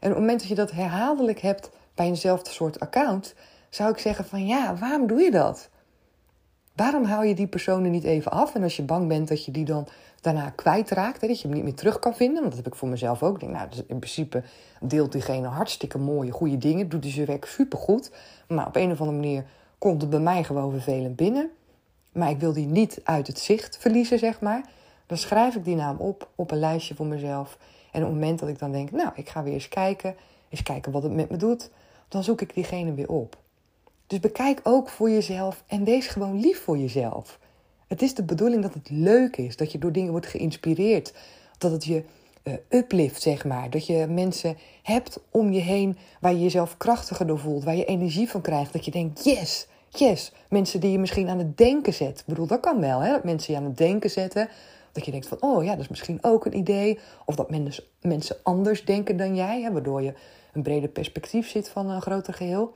En 0.00 0.08
op 0.10 0.16
het 0.16 0.18
moment 0.18 0.40
dat 0.40 0.48
je 0.48 0.54
dat 0.54 0.70
herhaaldelijk 0.70 1.40
hebt 1.40 1.70
bij 1.94 2.06
eenzelfde 2.06 2.50
soort 2.50 2.80
account, 2.80 3.34
zou 3.70 3.90
ik 3.90 3.98
zeggen 3.98 4.24
van 4.24 4.46
ja, 4.46 4.76
waarom 4.76 5.06
doe 5.06 5.20
je 5.20 5.30
dat? 5.30 5.70
Waarom 6.72 7.04
hou 7.04 7.26
je 7.26 7.34
die 7.34 7.46
personen 7.46 7.90
niet 7.90 8.04
even 8.04 8.32
af? 8.32 8.54
En 8.54 8.62
als 8.62 8.76
je 8.76 8.82
bang 8.82 9.08
bent 9.08 9.28
dat 9.28 9.44
je 9.44 9.50
die 9.50 9.64
dan 9.64 9.86
daarna 10.20 10.50
kwijtraakt, 10.50 11.20
hè, 11.20 11.28
dat 11.28 11.40
je 11.40 11.46
hem 11.46 11.56
niet 11.56 11.64
meer 11.64 11.74
terug 11.74 11.98
kan 11.98 12.14
vinden, 12.14 12.40
want 12.40 12.54
dat 12.54 12.64
heb 12.64 12.72
ik 12.72 12.78
voor 12.78 12.88
mezelf 12.88 13.22
ook. 13.22 13.34
Ik 13.34 13.40
denk, 13.40 13.52
nou, 13.52 13.68
dus 13.68 13.78
in 13.78 13.98
principe 13.98 14.42
deelt 14.80 15.12
diegene 15.12 15.46
hartstikke 15.46 15.98
mooie, 15.98 16.30
goede 16.30 16.58
dingen, 16.58 16.88
doet 16.88 17.04
hij 17.04 17.12
zijn 17.12 17.26
werk 17.26 17.44
supergoed. 17.44 18.10
Maar 18.48 18.66
op 18.66 18.76
een 18.76 18.90
of 18.90 19.00
andere 19.00 19.18
manier 19.18 19.44
komt 19.78 20.00
het 20.00 20.10
bij 20.10 20.20
mij 20.20 20.44
gewoon 20.44 20.70
vervelend 20.70 21.16
binnen. 21.16 21.50
Maar 22.12 22.30
ik 22.30 22.38
wil 22.38 22.52
die 22.52 22.66
niet 22.66 23.00
uit 23.04 23.26
het 23.26 23.38
zicht 23.38 23.78
verliezen, 23.78 24.18
zeg 24.18 24.40
maar. 24.40 24.62
Dan 25.06 25.18
schrijf 25.18 25.54
ik 25.54 25.64
die 25.64 25.76
naam 25.76 25.96
op, 25.96 26.28
op 26.34 26.50
een 26.50 26.58
lijstje 26.58 26.94
voor 26.94 27.06
mezelf. 27.06 27.58
En 27.92 28.00
op 28.00 28.06
het 28.08 28.14
moment 28.14 28.38
dat 28.38 28.48
ik 28.48 28.58
dan 28.58 28.72
denk, 28.72 28.90
nou, 28.90 29.10
ik 29.14 29.28
ga 29.28 29.42
weer 29.42 29.52
eens 29.52 29.68
kijken, 29.68 30.14
eens 30.48 30.62
kijken 30.62 30.92
wat 30.92 31.02
het 31.02 31.12
met 31.12 31.30
me 31.30 31.36
doet, 31.36 31.70
dan 32.08 32.24
zoek 32.24 32.40
ik 32.40 32.54
diegene 32.54 32.94
weer 32.94 33.08
op. 33.08 33.41
Dus 34.12 34.20
bekijk 34.20 34.60
ook 34.62 34.88
voor 34.88 35.10
jezelf 35.10 35.64
en 35.66 35.84
wees 35.84 36.06
gewoon 36.06 36.40
lief 36.40 36.62
voor 36.62 36.78
jezelf. 36.78 37.38
Het 37.88 38.02
is 38.02 38.14
de 38.14 38.24
bedoeling 38.24 38.62
dat 38.62 38.74
het 38.74 38.90
leuk 38.90 39.36
is, 39.36 39.56
dat 39.56 39.72
je 39.72 39.78
door 39.78 39.92
dingen 39.92 40.10
wordt 40.10 40.26
geïnspireerd, 40.26 41.14
dat 41.58 41.72
het 41.72 41.84
je 41.84 42.04
uh, 42.44 42.54
uplift, 42.68 43.22
zeg 43.22 43.44
maar. 43.44 43.70
Dat 43.70 43.86
je 43.86 44.06
mensen 44.06 44.56
hebt 44.82 45.20
om 45.30 45.52
je 45.52 45.60
heen 45.60 45.96
waar 46.20 46.32
je 46.32 46.40
jezelf 46.40 46.76
krachtiger 46.76 47.26
door 47.26 47.38
voelt, 47.38 47.64
waar 47.64 47.76
je 47.76 47.84
energie 47.84 48.30
van 48.30 48.40
krijgt. 48.40 48.72
Dat 48.72 48.84
je 48.84 48.90
denkt, 48.90 49.24
yes, 49.24 49.66
yes. 49.88 50.32
Mensen 50.48 50.80
die 50.80 50.90
je 50.90 50.98
misschien 50.98 51.28
aan 51.28 51.38
het 51.38 51.56
denken 51.56 51.94
zet. 51.94 52.18
Ik 52.18 52.26
bedoel, 52.26 52.46
dat 52.46 52.60
kan 52.60 52.80
wel, 52.80 53.00
hè? 53.00 53.10
dat 53.10 53.24
mensen 53.24 53.52
je 53.52 53.58
aan 53.58 53.66
het 53.66 53.76
denken 53.78 54.10
zetten. 54.10 54.48
Dat 54.92 55.04
je 55.04 55.10
denkt 55.10 55.28
van, 55.28 55.38
oh 55.40 55.64
ja, 55.64 55.70
dat 55.70 55.80
is 55.80 55.88
misschien 55.88 56.18
ook 56.22 56.44
een 56.44 56.56
idee. 56.56 56.98
Of 57.24 57.34
dat 57.34 57.50
mensen, 57.50 57.84
mensen 58.00 58.36
anders 58.42 58.84
denken 58.84 59.16
dan 59.16 59.34
jij, 59.34 59.62
hè? 59.62 59.72
waardoor 59.72 60.02
je 60.02 60.14
een 60.52 60.62
breder 60.62 60.88
perspectief 60.88 61.48
zit 61.48 61.68
van 61.68 61.90
een 61.90 62.02
groter 62.02 62.34
geheel. 62.34 62.72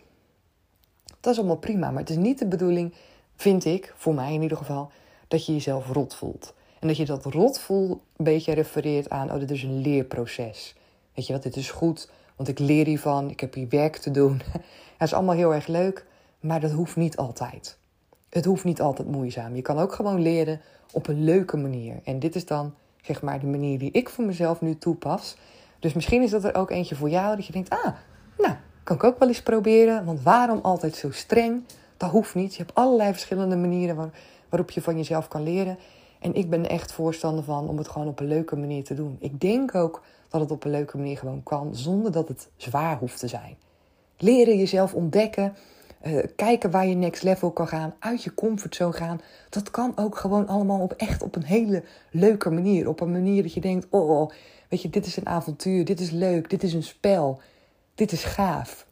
Dat 1.20 1.32
is 1.32 1.38
allemaal 1.38 1.58
prima, 1.58 1.90
maar 1.90 2.00
het 2.00 2.10
is 2.10 2.16
niet 2.16 2.38
de 2.38 2.46
bedoeling, 2.46 2.94
vind 3.36 3.64
ik, 3.64 3.94
voor 3.96 4.14
mij 4.14 4.34
in 4.34 4.42
ieder 4.42 4.56
geval, 4.56 4.90
dat 5.28 5.46
je 5.46 5.52
jezelf 5.52 5.88
rot 5.90 6.14
voelt. 6.14 6.54
En 6.80 6.88
dat 6.88 6.96
je 6.96 7.04
dat 7.04 7.24
rotvoel 7.24 7.90
een 8.16 8.24
beetje 8.24 8.52
refereert 8.52 9.10
aan, 9.10 9.32
oh, 9.32 9.38
dit 9.38 9.50
is 9.50 9.62
een 9.62 9.80
leerproces. 9.80 10.74
Weet 11.14 11.26
je 11.26 11.32
wat, 11.32 11.42
dit 11.42 11.56
is 11.56 11.70
goed, 11.70 12.10
want 12.36 12.48
ik 12.48 12.58
leer 12.58 12.86
hiervan, 12.86 13.30
ik 13.30 13.40
heb 13.40 13.54
hier 13.54 13.68
werk 13.68 13.96
te 13.96 14.10
doen. 14.10 14.40
Het 14.96 15.08
is 15.08 15.14
allemaal 15.14 15.34
heel 15.34 15.54
erg 15.54 15.66
leuk, 15.66 16.06
maar 16.40 16.60
dat 16.60 16.70
hoeft 16.70 16.96
niet 16.96 17.16
altijd. 17.16 17.78
Het 18.28 18.44
hoeft 18.44 18.64
niet 18.64 18.80
altijd 18.80 19.08
moeizaam. 19.08 19.54
Je 19.54 19.62
kan 19.62 19.78
ook 19.78 19.92
gewoon 19.92 20.22
leren 20.22 20.60
op 20.92 21.06
een 21.06 21.24
leuke 21.24 21.56
manier. 21.56 22.00
En 22.04 22.18
dit 22.18 22.34
is 22.34 22.46
dan, 22.46 22.74
zeg 23.02 23.22
maar, 23.22 23.40
de 23.40 23.46
manier 23.46 23.78
die 23.78 23.90
ik 23.90 24.08
voor 24.08 24.24
mezelf 24.24 24.60
nu 24.60 24.78
toepas. 24.78 25.36
Dus 25.78 25.92
misschien 25.92 26.22
is 26.22 26.30
dat 26.30 26.44
er 26.44 26.54
ook 26.54 26.70
eentje 26.70 26.94
voor 26.94 27.08
jou, 27.08 27.36
dat 27.36 27.46
je 27.46 27.52
denkt, 27.52 27.70
ah, 27.70 27.94
nou, 28.38 28.54
Kan 28.86 28.96
ik 28.96 29.04
ook 29.04 29.18
wel 29.18 29.28
eens 29.28 29.42
proberen, 29.42 30.04
want 30.04 30.22
waarom 30.22 30.58
altijd 30.62 30.94
zo 30.94 31.10
streng? 31.10 31.62
Dat 31.96 32.10
hoeft 32.10 32.34
niet. 32.34 32.54
Je 32.54 32.62
hebt 32.62 32.74
allerlei 32.74 33.12
verschillende 33.12 33.56
manieren 33.56 34.12
waarop 34.48 34.70
je 34.70 34.82
van 34.82 34.96
jezelf 34.96 35.28
kan 35.28 35.42
leren. 35.42 35.78
En 36.20 36.34
ik 36.34 36.50
ben 36.50 36.68
echt 36.68 36.92
voorstander 36.92 37.44
van 37.44 37.68
om 37.68 37.78
het 37.78 37.88
gewoon 37.88 38.08
op 38.08 38.20
een 38.20 38.26
leuke 38.26 38.56
manier 38.56 38.84
te 38.84 38.94
doen. 38.94 39.16
Ik 39.20 39.40
denk 39.40 39.74
ook 39.74 40.02
dat 40.28 40.40
het 40.40 40.50
op 40.50 40.64
een 40.64 40.70
leuke 40.70 40.96
manier 40.96 41.18
gewoon 41.18 41.42
kan, 41.42 41.74
zonder 41.74 42.12
dat 42.12 42.28
het 42.28 42.48
zwaar 42.56 42.98
hoeft 42.98 43.18
te 43.18 43.28
zijn. 43.28 43.56
Leren 44.18 44.56
jezelf 44.56 44.94
ontdekken, 44.94 45.54
uh, 46.06 46.24
kijken 46.36 46.70
waar 46.70 46.86
je 46.86 46.94
next 46.94 47.22
level 47.22 47.50
kan 47.50 47.68
gaan, 47.68 47.94
uit 47.98 48.22
je 48.22 48.34
comfortzone 48.34 48.92
gaan. 48.92 49.20
Dat 49.50 49.70
kan 49.70 49.92
ook 49.96 50.16
gewoon 50.16 50.46
allemaal 50.48 50.80
op 50.80 50.92
echt 50.92 51.22
op 51.22 51.36
een 51.36 51.44
hele 51.44 51.82
leuke 52.10 52.50
manier. 52.50 52.88
Op 52.88 53.00
een 53.00 53.12
manier 53.12 53.42
dat 53.42 53.54
je 53.54 53.60
denkt: 53.60 53.86
oh, 53.90 54.30
weet 54.68 54.82
je, 54.82 54.90
dit 54.90 55.06
is 55.06 55.16
een 55.16 55.26
avontuur, 55.26 55.84
dit 55.84 56.00
is 56.00 56.10
leuk, 56.10 56.50
dit 56.50 56.62
is 56.62 56.72
een 56.72 56.82
spel, 56.82 57.40
dit 57.96 58.12
is 58.12 58.24
gaaf. 58.24 58.86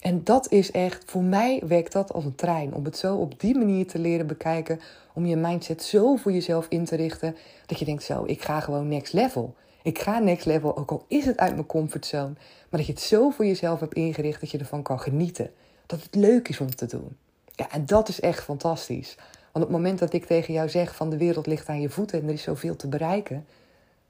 En 0.00 0.24
dat 0.24 0.52
is 0.52 0.70
echt, 0.70 1.04
voor 1.06 1.22
mij 1.22 1.62
werkt 1.66 1.92
dat 1.92 2.12
als 2.12 2.24
een 2.24 2.34
trein. 2.34 2.74
Om 2.74 2.84
het 2.84 2.96
zo 2.96 3.16
op 3.16 3.40
die 3.40 3.58
manier 3.58 3.86
te 3.86 3.98
leren 3.98 4.26
bekijken. 4.26 4.80
Om 5.14 5.26
je 5.26 5.36
mindset 5.36 5.82
zo 5.82 6.16
voor 6.16 6.32
jezelf 6.32 6.66
in 6.68 6.84
te 6.84 6.96
richten. 6.96 7.36
Dat 7.66 7.78
je 7.78 7.84
denkt 7.84 8.02
zo, 8.02 8.24
ik 8.26 8.42
ga 8.42 8.60
gewoon 8.60 8.88
next 8.88 9.12
level. 9.12 9.54
Ik 9.82 9.98
ga 9.98 10.18
next 10.18 10.46
level, 10.46 10.76
ook 10.76 10.90
al 10.90 11.04
is 11.08 11.24
het 11.24 11.38
uit 11.38 11.54
mijn 11.54 11.66
comfortzone. 11.66 12.32
Maar 12.68 12.80
dat 12.80 12.86
je 12.86 12.92
het 12.92 13.00
zo 13.02 13.30
voor 13.30 13.46
jezelf 13.46 13.80
hebt 13.80 13.94
ingericht 13.94 14.40
dat 14.40 14.50
je 14.50 14.58
ervan 14.58 14.82
kan 14.82 15.00
genieten. 15.00 15.50
Dat 15.86 16.02
het 16.02 16.14
leuk 16.14 16.48
is 16.48 16.60
om 16.60 16.74
te 16.74 16.86
doen. 16.86 17.16
Ja, 17.54 17.70
en 17.70 17.86
dat 17.86 18.08
is 18.08 18.20
echt 18.20 18.44
fantastisch. 18.44 19.14
Want 19.52 19.64
op 19.64 19.72
het 19.72 19.80
moment 19.80 19.98
dat 19.98 20.12
ik 20.12 20.24
tegen 20.24 20.54
jou 20.54 20.68
zeg 20.68 20.94
van 20.94 21.10
de 21.10 21.16
wereld 21.16 21.46
ligt 21.46 21.68
aan 21.68 21.80
je 21.80 21.88
voeten 21.88 22.20
en 22.20 22.26
er 22.26 22.32
is 22.32 22.42
zoveel 22.42 22.76
te 22.76 22.88
bereiken, 22.88 23.46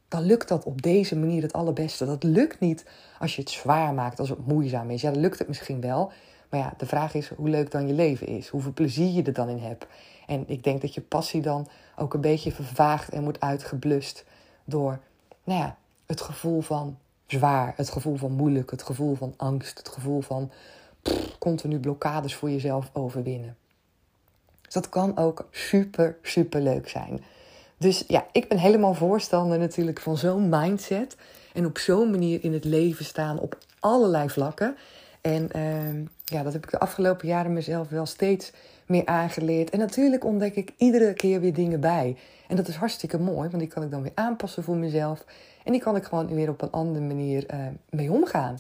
dan 0.09 0.23
lukt 0.23 0.49
dat 0.49 0.65
op 0.65 0.83
deze 0.83 1.17
manier 1.17 1.43
het 1.43 1.53
allerbeste. 1.53 2.07
Dat 2.07 2.23
lukt 2.23 2.61
niet 2.61 2.85
als 3.19 3.37
je 3.37 3.41
het 3.41 3.51
zwaar 3.51 3.95
maakt, 3.95 4.19
als 4.19 4.29
het 4.29 4.47
moeizaam 4.47 4.91
is. 4.91 5.01
Ja, 5.01 5.11
dan 5.11 5.21
lukt 5.21 5.39
het 5.39 5.49
misschien 5.49 5.81
wel. 5.81 6.13
Maar 6.51 6.61
ja, 6.61 6.75
de 6.77 6.87
vraag 6.87 7.15
is 7.15 7.29
hoe 7.29 7.49
leuk 7.49 7.71
dan 7.71 7.87
je 7.87 7.93
leven 7.93 8.27
is. 8.27 8.49
Hoeveel 8.49 8.73
plezier 8.73 9.13
je 9.13 9.23
er 9.23 9.33
dan 9.33 9.49
in 9.49 9.59
hebt. 9.59 9.87
En 10.27 10.45
ik 10.47 10.65
denk 10.65 10.81
dat 10.81 10.95
je 10.95 11.01
passie 11.01 11.43
dan 11.43 11.69
ook 11.97 12.15
een 12.15 12.21
beetje 12.21 12.53
vervaagd 12.53 13.09
en 13.09 13.23
moet 13.23 13.41
uitgeblust 13.41 14.25
door 14.65 15.01
nou 15.45 15.61
ja, 15.61 15.77
het 16.07 16.21
gevoel 16.21 16.61
van 16.61 16.99
zwaar, 17.27 17.73
het 17.77 17.91
gevoel 17.91 18.17
van 18.17 18.33
moeilijk, 18.33 18.71
het 18.71 18.83
gevoel 18.83 19.15
van 19.15 19.35
angst, 19.37 19.79
het 19.79 19.89
gevoel 19.89 20.21
van 20.21 20.51
continu 21.39 21.79
blokkades 21.79 22.35
voor 22.35 22.51
jezelf 22.51 22.91
overwinnen. 22.93 23.57
Dus 24.63 24.75
dat 24.75 24.89
kan 24.89 25.17
ook 25.17 25.49
super, 25.51 26.17
super 26.23 26.61
leuk 26.61 26.89
zijn. 26.89 27.25
Dus 27.79 28.05
ja, 28.07 28.27
ik 28.33 28.49
ben 28.49 28.59
helemaal 28.59 28.95
voorstander 28.95 29.59
natuurlijk 29.59 30.01
van 30.01 30.17
zo'n 30.17 30.49
mindset. 30.49 31.17
En 31.53 31.67
op 31.67 31.79
zo'n 31.79 32.11
manier 32.11 32.45
in 32.45 32.53
het 32.53 32.65
leven 32.65 33.05
staan 33.05 33.39
op 33.39 33.59
allerlei 33.81 34.31
vlakken. 34.31 34.77
En 35.21 35.49
uh, 35.57 36.05
ja, 36.25 36.43
dat 36.43 36.53
heb 36.53 36.65
ik 36.65 36.71
de 36.71 36.79
afgelopen 36.79 37.29
jaren 37.29 37.53
mezelf 37.53 37.89
wel 37.89 38.07
steeds 38.07 38.53
meer 38.87 39.07
aangeleerd. 39.07 39.71
En 39.71 39.79
natuurlijk 39.79 40.25
ontdek 40.25 40.57
ik 40.57 40.73
iedere 40.77 41.15
keer 41.15 41.41
weer 41.41 41.55
dingen 41.55 41.81
bij. 41.81 42.17
En 42.49 42.57
dat 42.57 42.69
is 42.69 42.75
hartstikke 42.75 43.19
mooi, 43.19 43.49
want 43.49 43.59
die 43.59 43.69
kan 43.69 43.83
ik 43.83 43.91
dan 43.91 44.03
weer 44.03 44.13
aanpassen 44.15 44.63
voor 44.63 44.77
mezelf. 44.77 45.25
En 45.65 45.73
die 45.73 45.81
kan 45.81 45.97
ik 45.97 46.05
gewoon 46.05 46.35
weer 46.35 46.49
op 46.49 46.63
een 46.63 46.71
andere 46.71 47.05
manier 47.05 47.55
uh, 47.55 47.61
mee 47.91 48.13
omgaan. 48.13 48.59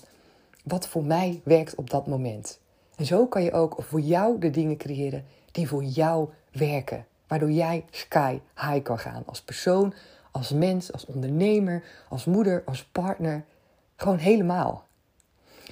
Wat 0.65 0.89
voor 0.89 1.05
mij 1.05 1.41
werkt 1.45 1.75
op 1.75 1.91
dat 1.91 2.07
moment. 2.07 2.59
En 2.97 3.05
zo 3.07 3.27
kan 3.27 3.43
je 3.43 3.53
ook 3.53 3.77
voor 3.79 4.01
jou 4.01 4.39
de 4.39 4.51
dingen 4.51 4.77
creëren 4.77 5.25
die 5.53 5.69
voor 5.69 5.85
jou 5.85 6.29
werken. 6.53 7.07
Waardoor 7.27 7.51
jij 7.51 7.85
sky 7.91 8.41
high 8.55 8.83
kan 8.83 8.99
gaan. 8.99 9.23
Als 9.27 9.43
persoon, 9.43 9.95
als 10.31 10.51
mens, 10.51 10.93
als 10.93 11.07
ondernemer, 11.07 11.83
als 12.09 12.25
moeder, 12.25 12.63
als 12.67 12.85
partner. 12.85 13.45
Gewoon 13.97 14.19
helemaal. 14.19 14.85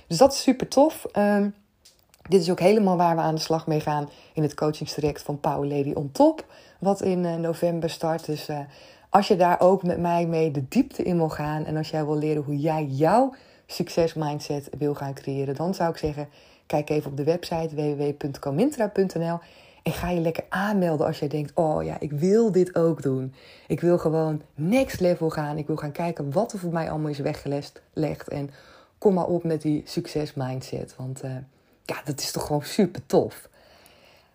Dus 0.06 0.18
dat 0.18 0.32
is 0.32 0.42
super 0.42 0.68
tof. 0.68 1.06
Um, 1.16 1.54
dit 2.28 2.40
is 2.40 2.50
ook 2.50 2.60
helemaal 2.60 2.96
waar 2.96 3.16
we 3.16 3.22
aan 3.22 3.34
de 3.34 3.40
slag 3.40 3.66
mee 3.66 3.80
gaan 3.80 4.08
in 4.32 4.42
het 4.42 4.54
coachingstraject 4.54 5.22
van 5.22 5.40
Power 5.40 5.68
Lady 5.68 5.92
on 5.92 6.12
Top. 6.12 6.44
Wat 6.78 7.02
in 7.02 7.24
uh, 7.24 7.34
november 7.34 7.90
start. 7.90 8.26
Dus 8.26 8.48
uh, 8.48 8.58
als 9.10 9.28
je 9.28 9.36
daar 9.36 9.60
ook 9.60 9.82
met 9.82 9.98
mij 9.98 10.26
mee 10.26 10.50
de 10.50 10.68
diepte 10.68 11.02
in 11.02 11.16
wil 11.16 11.28
gaan. 11.28 11.64
En 11.64 11.76
als 11.76 11.90
jij 11.90 12.04
wil 12.04 12.18
leren 12.18 12.42
hoe 12.42 12.58
jij 12.58 12.84
jouw 12.84 13.34
succesmindset 13.66 14.68
wil 14.78 14.94
gaan 14.94 15.14
creëren. 15.14 15.54
Dan 15.54 15.74
zou 15.74 15.90
ik 15.90 15.96
zeggen, 15.96 16.28
kijk 16.66 16.90
even 16.90 17.10
op 17.10 17.16
de 17.16 17.24
website 17.24 17.74
www.comintra.nl. 17.74 19.38
En 19.84 19.92
ga 19.92 20.10
je 20.10 20.20
lekker 20.20 20.44
aanmelden 20.48 21.06
als 21.06 21.18
jij 21.18 21.28
denkt: 21.28 21.52
Oh 21.54 21.84
ja, 21.84 21.96
ik 22.00 22.12
wil 22.12 22.52
dit 22.52 22.74
ook 22.74 23.02
doen. 23.02 23.34
Ik 23.66 23.80
wil 23.80 23.98
gewoon 23.98 24.42
next 24.54 25.00
level 25.00 25.30
gaan. 25.30 25.58
Ik 25.58 25.66
wil 25.66 25.76
gaan 25.76 25.92
kijken 25.92 26.32
wat 26.32 26.52
er 26.52 26.58
voor 26.58 26.72
mij 26.72 26.90
allemaal 26.90 27.10
is 27.10 27.18
weggelegd. 27.18 28.28
En 28.28 28.50
kom 28.98 29.14
maar 29.14 29.26
op 29.26 29.44
met 29.44 29.62
die 29.62 29.82
succes 29.84 30.34
mindset. 30.34 30.94
Want 30.96 31.24
uh, 31.24 31.30
ja, 31.84 31.96
dat 32.04 32.20
is 32.20 32.30
toch 32.30 32.46
gewoon 32.46 32.62
super 32.62 33.06
tof. 33.06 33.48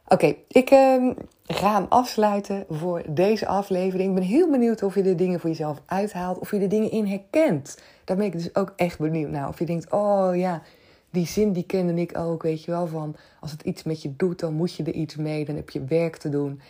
Oké, 0.08 0.36
ik 0.48 0.72
uh, 0.72 1.12
ga 1.48 1.74
hem 1.74 1.86
afsluiten 1.90 2.66
voor 2.70 3.04
deze 3.08 3.48
aflevering. 3.48 4.10
Ik 4.10 4.16
ben 4.16 4.24
heel 4.24 4.50
benieuwd 4.50 4.84
of 4.84 4.96
je 4.96 5.04
de 5.04 5.16
dingen 5.16 5.40
voor 5.40 5.50
jezelf 5.50 5.82
uithaalt. 5.86 6.40
Of 6.40 6.52
je 6.52 6.60
de 6.60 6.68
dingen 6.68 6.92
in 6.92 7.06
herkent. 7.08 7.78
Daar 8.04 8.18
ben 8.18 8.26
ik 8.26 8.32
dus 8.32 8.56
ook 8.56 8.74
echt 8.76 9.00
benieuwd 9.00 9.30
naar. 9.30 9.48
Of 9.48 9.60
je 9.60 9.66
denkt: 9.66 9.92
Oh 9.92 10.36
ja 10.36 10.62
die 11.12 11.28
zin 11.28 11.54
die 11.54 11.64
kende 11.64 12.02
ik 12.02 12.18
ook, 12.18 12.44
weet 12.44 12.64
je 12.64 12.72
wel, 12.72 12.88
van 12.88 13.16
als 13.40 13.52
het 13.52 13.62
iets 13.62 13.84
met 13.84 14.02
je 14.02 14.16
doet, 14.16 14.40
dan 14.40 14.54
moet 14.54 14.74
je 14.74 14.84
er 14.84 14.94
iets 14.94 15.16
mee, 15.16 15.46
dan 15.46 15.56
heb 15.56 15.70
je 15.70 15.84
werk 15.84 16.18
te 16.18 16.30
doen. 16.30 16.62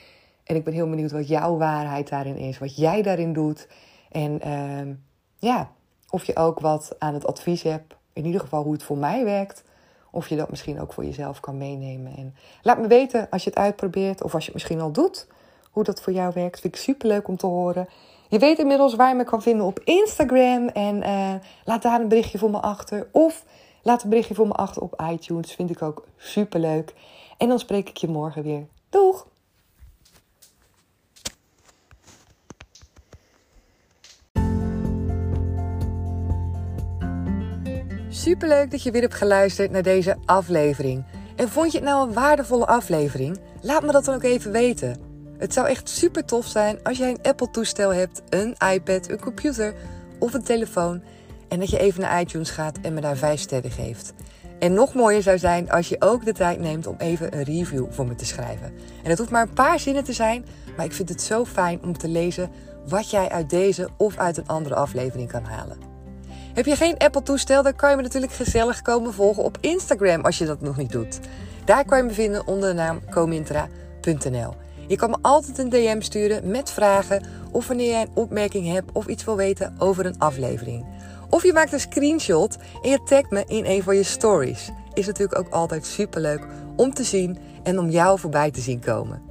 En 0.43 0.55
ik 0.55 0.63
ben 0.63 0.73
heel 0.73 0.89
benieuwd 0.89 1.11
wat 1.11 1.27
jouw 1.27 1.57
waarheid 1.57 2.09
daarin 2.09 2.37
is, 2.37 2.57
wat 2.57 2.75
jij 2.75 3.01
daarin 3.01 3.33
doet. 3.33 3.67
En 4.11 4.39
uh, 4.47 4.95
ja, 5.37 5.71
of 6.09 6.23
je 6.23 6.35
ook 6.35 6.59
wat 6.59 6.95
aan 6.99 7.13
het 7.13 7.25
advies 7.25 7.63
hebt, 7.63 7.95
in 8.13 8.25
ieder 8.25 8.41
geval 8.41 8.63
hoe 8.63 8.73
het 8.73 8.83
voor 8.83 8.97
mij 8.97 9.23
werkt. 9.23 9.63
Of 10.11 10.27
je 10.27 10.35
dat 10.35 10.49
misschien 10.49 10.81
ook 10.81 10.93
voor 10.93 11.05
jezelf 11.05 11.39
kan 11.39 11.57
meenemen. 11.57 12.15
En 12.17 12.35
laat 12.61 12.79
me 12.79 12.87
weten 12.87 13.27
als 13.29 13.43
je 13.43 13.49
het 13.49 13.59
uitprobeert 13.59 14.23
of 14.23 14.33
als 14.33 14.45
je 14.45 14.51
het 14.51 14.53
misschien 14.53 14.81
al 14.81 14.91
doet, 14.91 15.27
hoe 15.71 15.83
dat 15.83 16.01
voor 16.01 16.13
jou 16.13 16.31
werkt. 16.33 16.59
Vind 16.59 16.75
ik 16.75 16.81
super 16.81 17.07
leuk 17.07 17.27
om 17.27 17.37
te 17.37 17.45
horen. 17.45 17.87
Je 18.29 18.39
weet 18.39 18.59
inmiddels 18.59 18.95
waar 18.95 19.09
je 19.09 19.15
me 19.15 19.23
kan 19.23 19.41
vinden 19.41 19.65
op 19.65 19.79
Instagram. 19.79 20.67
En 20.67 20.95
uh, 20.95 21.33
laat 21.65 21.81
daar 21.81 22.01
een 22.01 22.07
berichtje 22.07 22.37
voor 22.37 22.51
me 22.51 22.59
achter. 22.59 23.07
Of 23.11 23.45
Laat 23.83 24.03
een 24.03 24.09
berichtje 24.09 24.35
voor 24.35 24.47
me 24.47 24.53
achter 24.53 24.81
op 24.81 25.01
iTunes. 25.11 25.53
Vind 25.53 25.69
ik 25.69 25.81
ook 25.81 26.05
super 26.17 26.59
leuk. 26.59 26.93
En 27.37 27.47
dan 27.47 27.59
spreek 27.59 27.89
ik 27.89 27.97
je 27.97 28.07
morgen 28.07 28.43
weer. 28.43 28.67
Doeg! 28.89 29.27
Superleuk 38.09 38.71
dat 38.71 38.83
je 38.83 38.91
weer 38.91 39.01
hebt 39.01 39.13
geluisterd 39.13 39.71
naar 39.71 39.83
deze 39.83 40.17
aflevering. 40.25 41.05
En 41.35 41.49
vond 41.49 41.71
je 41.71 41.77
het 41.77 41.87
nou 41.87 42.07
een 42.07 42.13
waardevolle 42.13 42.65
aflevering? 42.65 43.39
Laat 43.61 43.83
me 43.83 43.91
dat 43.91 44.05
dan 44.05 44.15
ook 44.15 44.23
even 44.23 44.51
weten. 44.51 44.97
Het 45.37 45.53
zou 45.53 45.67
echt 45.67 45.89
super 45.89 46.25
tof 46.25 46.45
zijn 46.45 46.83
als 46.83 46.97
jij 46.97 47.09
een 47.09 47.21
Apple-toestel 47.21 47.93
hebt, 47.93 48.21
een 48.29 48.55
iPad, 48.73 49.09
een 49.09 49.19
computer 49.19 49.75
of 50.19 50.33
een 50.33 50.43
telefoon 50.43 51.03
en 51.49 51.59
dat 51.59 51.69
je 51.69 51.79
even 51.79 52.01
naar 52.01 52.21
iTunes 52.21 52.49
gaat 52.49 52.77
en 52.81 52.93
me 52.93 53.01
daar 53.01 53.17
vijf 53.17 53.39
sterren 53.39 53.71
geeft. 53.71 54.13
En 54.59 54.73
nog 54.73 54.93
mooier 54.93 55.21
zou 55.21 55.37
zijn 55.37 55.71
als 55.71 55.89
je 55.89 56.01
ook 56.01 56.25
de 56.25 56.33
tijd 56.33 56.59
neemt 56.59 56.87
om 56.87 56.95
even 56.97 57.37
een 57.37 57.43
review 57.43 57.85
voor 57.89 58.07
me 58.07 58.15
te 58.15 58.25
schrijven. 58.25 58.73
En 59.03 59.09
dat 59.09 59.17
hoeft 59.17 59.31
maar 59.31 59.41
een 59.41 59.53
paar 59.53 59.79
zinnen 59.79 60.03
te 60.03 60.13
zijn, 60.13 60.45
maar 60.77 60.85
ik 60.85 60.93
vind 60.93 61.09
het 61.09 61.21
zo 61.21 61.45
fijn 61.45 61.83
om 61.83 61.97
te 61.97 62.07
lezen 62.07 62.49
wat 62.87 63.09
jij 63.09 63.29
uit 63.29 63.49
deze 63.49 63.89
of 63.97 64.17
uit 64.17 64.37
een 64.37 64.47
andere 64.47 64.75
aflevering 64.75 65.31
kan 65.31 65.43
halen. 65.43 65.77
Heb 66.53 66.65
je 66.65 66.75
geen 66.75 66.97
Apple-toestel, 66.97 67.63
dan 67.63 67.75
kan 67.75 67.89
je 67.89 67.95
me 67.95 68.01
natuurlijk 68.01 68.33
gezellig 68.33 68.81
komen 68.81 69.13
volgen 69.13 69.43
op 69.43 69.57
Instagram 69.59 70.25
als 70.25 70.37
je 70.37 70.45
dat 70.45 70.61
nog 70.61 70.77
niet 70.77 70.91
doet. 70.91 71.19
Daar 71.65 71.85
kan 71.85 71.97
je 71.97 72.03
me 72.03 72.11
vinden 72.11 72.47
onder 72.47 72.69
de 72.69 72.75
naam 72.75 73.01
comintra.nl. 73.09 74.53
Je 74.87 74.95
kan 74.95 75.09
me 75.09 75.17
altijd 75.21 75.57
een 75.57 75.69
DM 75.69 76.01
sturen 76.01 76.51
met 76.51 76.71
vragen 76.71 77.23
of 77.51 77.67
wanneer 77.67 77.89
jij 77.89 78.01
een 78.01 78.11
opmerking 78.13 78.67
hebt 78.67 78.91
of 78.91 79.07
iets 79.07 79.23
wil 79.23 79.35
weten 79.35 79.75
over 79.77 80.05
een 80.05 80.19
aflevering. 80.19 80.85
Of 81.29 81.43
je 81.43 81.53
maakt 81.53 81.73
een 81.73 81.79
screenshot 81.79 82.57
en 82.81 82.89
je 82.89 83.03
tagt 83.03 83.29
me 83.29 83.43
in 83.47 83.65
een 83.65 83.83
van 83.83 83.95
je 83.95 84.03
stories. 84.03 84.69
Is 84.93 85.05
natuurlijk 85.05 85.39
ook 85.39 85.49
altijd 85.49 85.85
super 85.85 86.21
leuk 86.21 86.45
om 86.75 86.93
te 86.93 87.03
zien 87.03 87.37
en 87.63 87.79
om 87.79 87.89
jou 87.89 88.19
voorbij 88.19 88.51
te 88.51 88.61
zien 88.61 88.79
komen. 88.79 89.21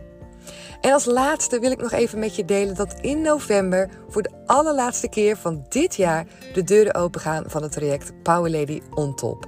En 0.80 0.92
als 0.92 1.04
laatste 1.04 1.58
wil 1.58 1.70
ik 1.70 1.80
nog 1.80 1.92
even 1.92 2.18
met 2.18 2.36
je 2.36 2.44
delen 2.44 2.74
dat 2.74 2.94
in 3.00 3.22
november 3.22 3.88
voor 4.08 4.22
de 4.22 4.30
allerlaatste 4.46 5.08
keer 5.08 5.36
van 5.36 5.64
dit 5.68 5.94
jaar 5.94 6.26
de 6.54 6.64
deuren 6.64 6.94
opengaan 6.94 7.44
van 7.46 7.62
het 7.62 7.72
traject 7.72 8.22
Power 8.22 8.50
Lady 8.50 8.80
on 8.94 9.14
Top. 9.14 9.46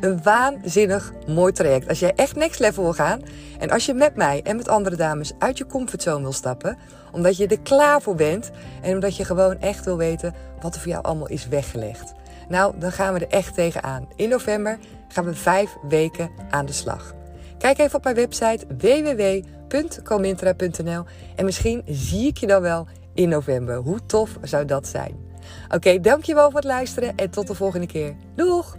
Een 0.00 0.22
waanzinnig 0.22 1.12
mooi 1.26 1.52
traject. 1.52 1.88
Als 1.88 1.98
jij 1.98 2.12
echt 2.14 2.36
next 2.36 2.60
level 2.60 2.82
wil 2.82 2.92
gaan 2.92 3.20
en 3.58 3.70
als 3.70 3.86
je 3.86 3.94
met 3.94 4.16
mij 4.16 4.40
en 4.42 4.56
met 4.56 4.68
andere 4.68 4.96
dames 4.96 5.32
uit 5.38 5.58
je 5.58 5.66
comfortzone 5.66 6.22
wil 6.22 6.32
stappen, 6.32 6.78
omdat 7.12 7.36
je 7.36 7.46
er 7.46 7.60
klaar 7.60 8.00
voor 8.00 8.14
bent 8.14 8.50
en 8.82 8.94
omdat 8.94 9.16
je 9.16 9.24
gewoon 9.24 9.60
echt 9.60 9.84
wil 9.84 9.96
weten 9.96 10.34
wat 10.60 10.74
er 10.74 10.80
voor 10.80 10.90
jou 10.90 11.04
allemaal 11.04 11.28
is 11.28 11.48
weggelegd. 11.48 12.12
Nou, 12.48 12.78
dan 12.78 12.92
gaan 12.92 13.14
we 13.14 13.20
er 13.20 13.28
echt 13.28 13.54
tegenaan. 13.54 14.08
In 14.16 14.28
november 14.28 14.78
gaan 15.08 15.24
we 15.24 15.34
vijf 15.34 15.76
weken 15.88 16.30
aan 16.50 16.66
de 16.66 16.72
slag. 16.72 17.14
Kijk 17.58 17.78
even 17.78 17.96
op 17.96 18.04
mijn 18.04 18.16
website 18.16 18.66
www.comintra.nl 18.78 21.04
en 21.36 21.44
misschien 21.44 21.82
zie 21.86 22.26
ik 22.26 22.36
je 22.36 22.46
dan 22.46 22.62
wel 22.62 22.86
in 23.14 23.28
november. 23.28 23.76
Hoe 23.76 24.06
tof 24.06 24.38
zou 24.42 24.64
dat 24.64 24.86
zijn? 24.86 25.30
Oké, 25.68 26.00
dankjewel 26.00 26.50
voor 26.50 26.60
het 26.60 26.68
luisteren 26.68 27.16
en 27.16 27.30
tot 27.30 27.46
de 27.46 27.54
volgende 27.54 27.86
keer. 27.86 28.14
Doeg! 28.34 28.76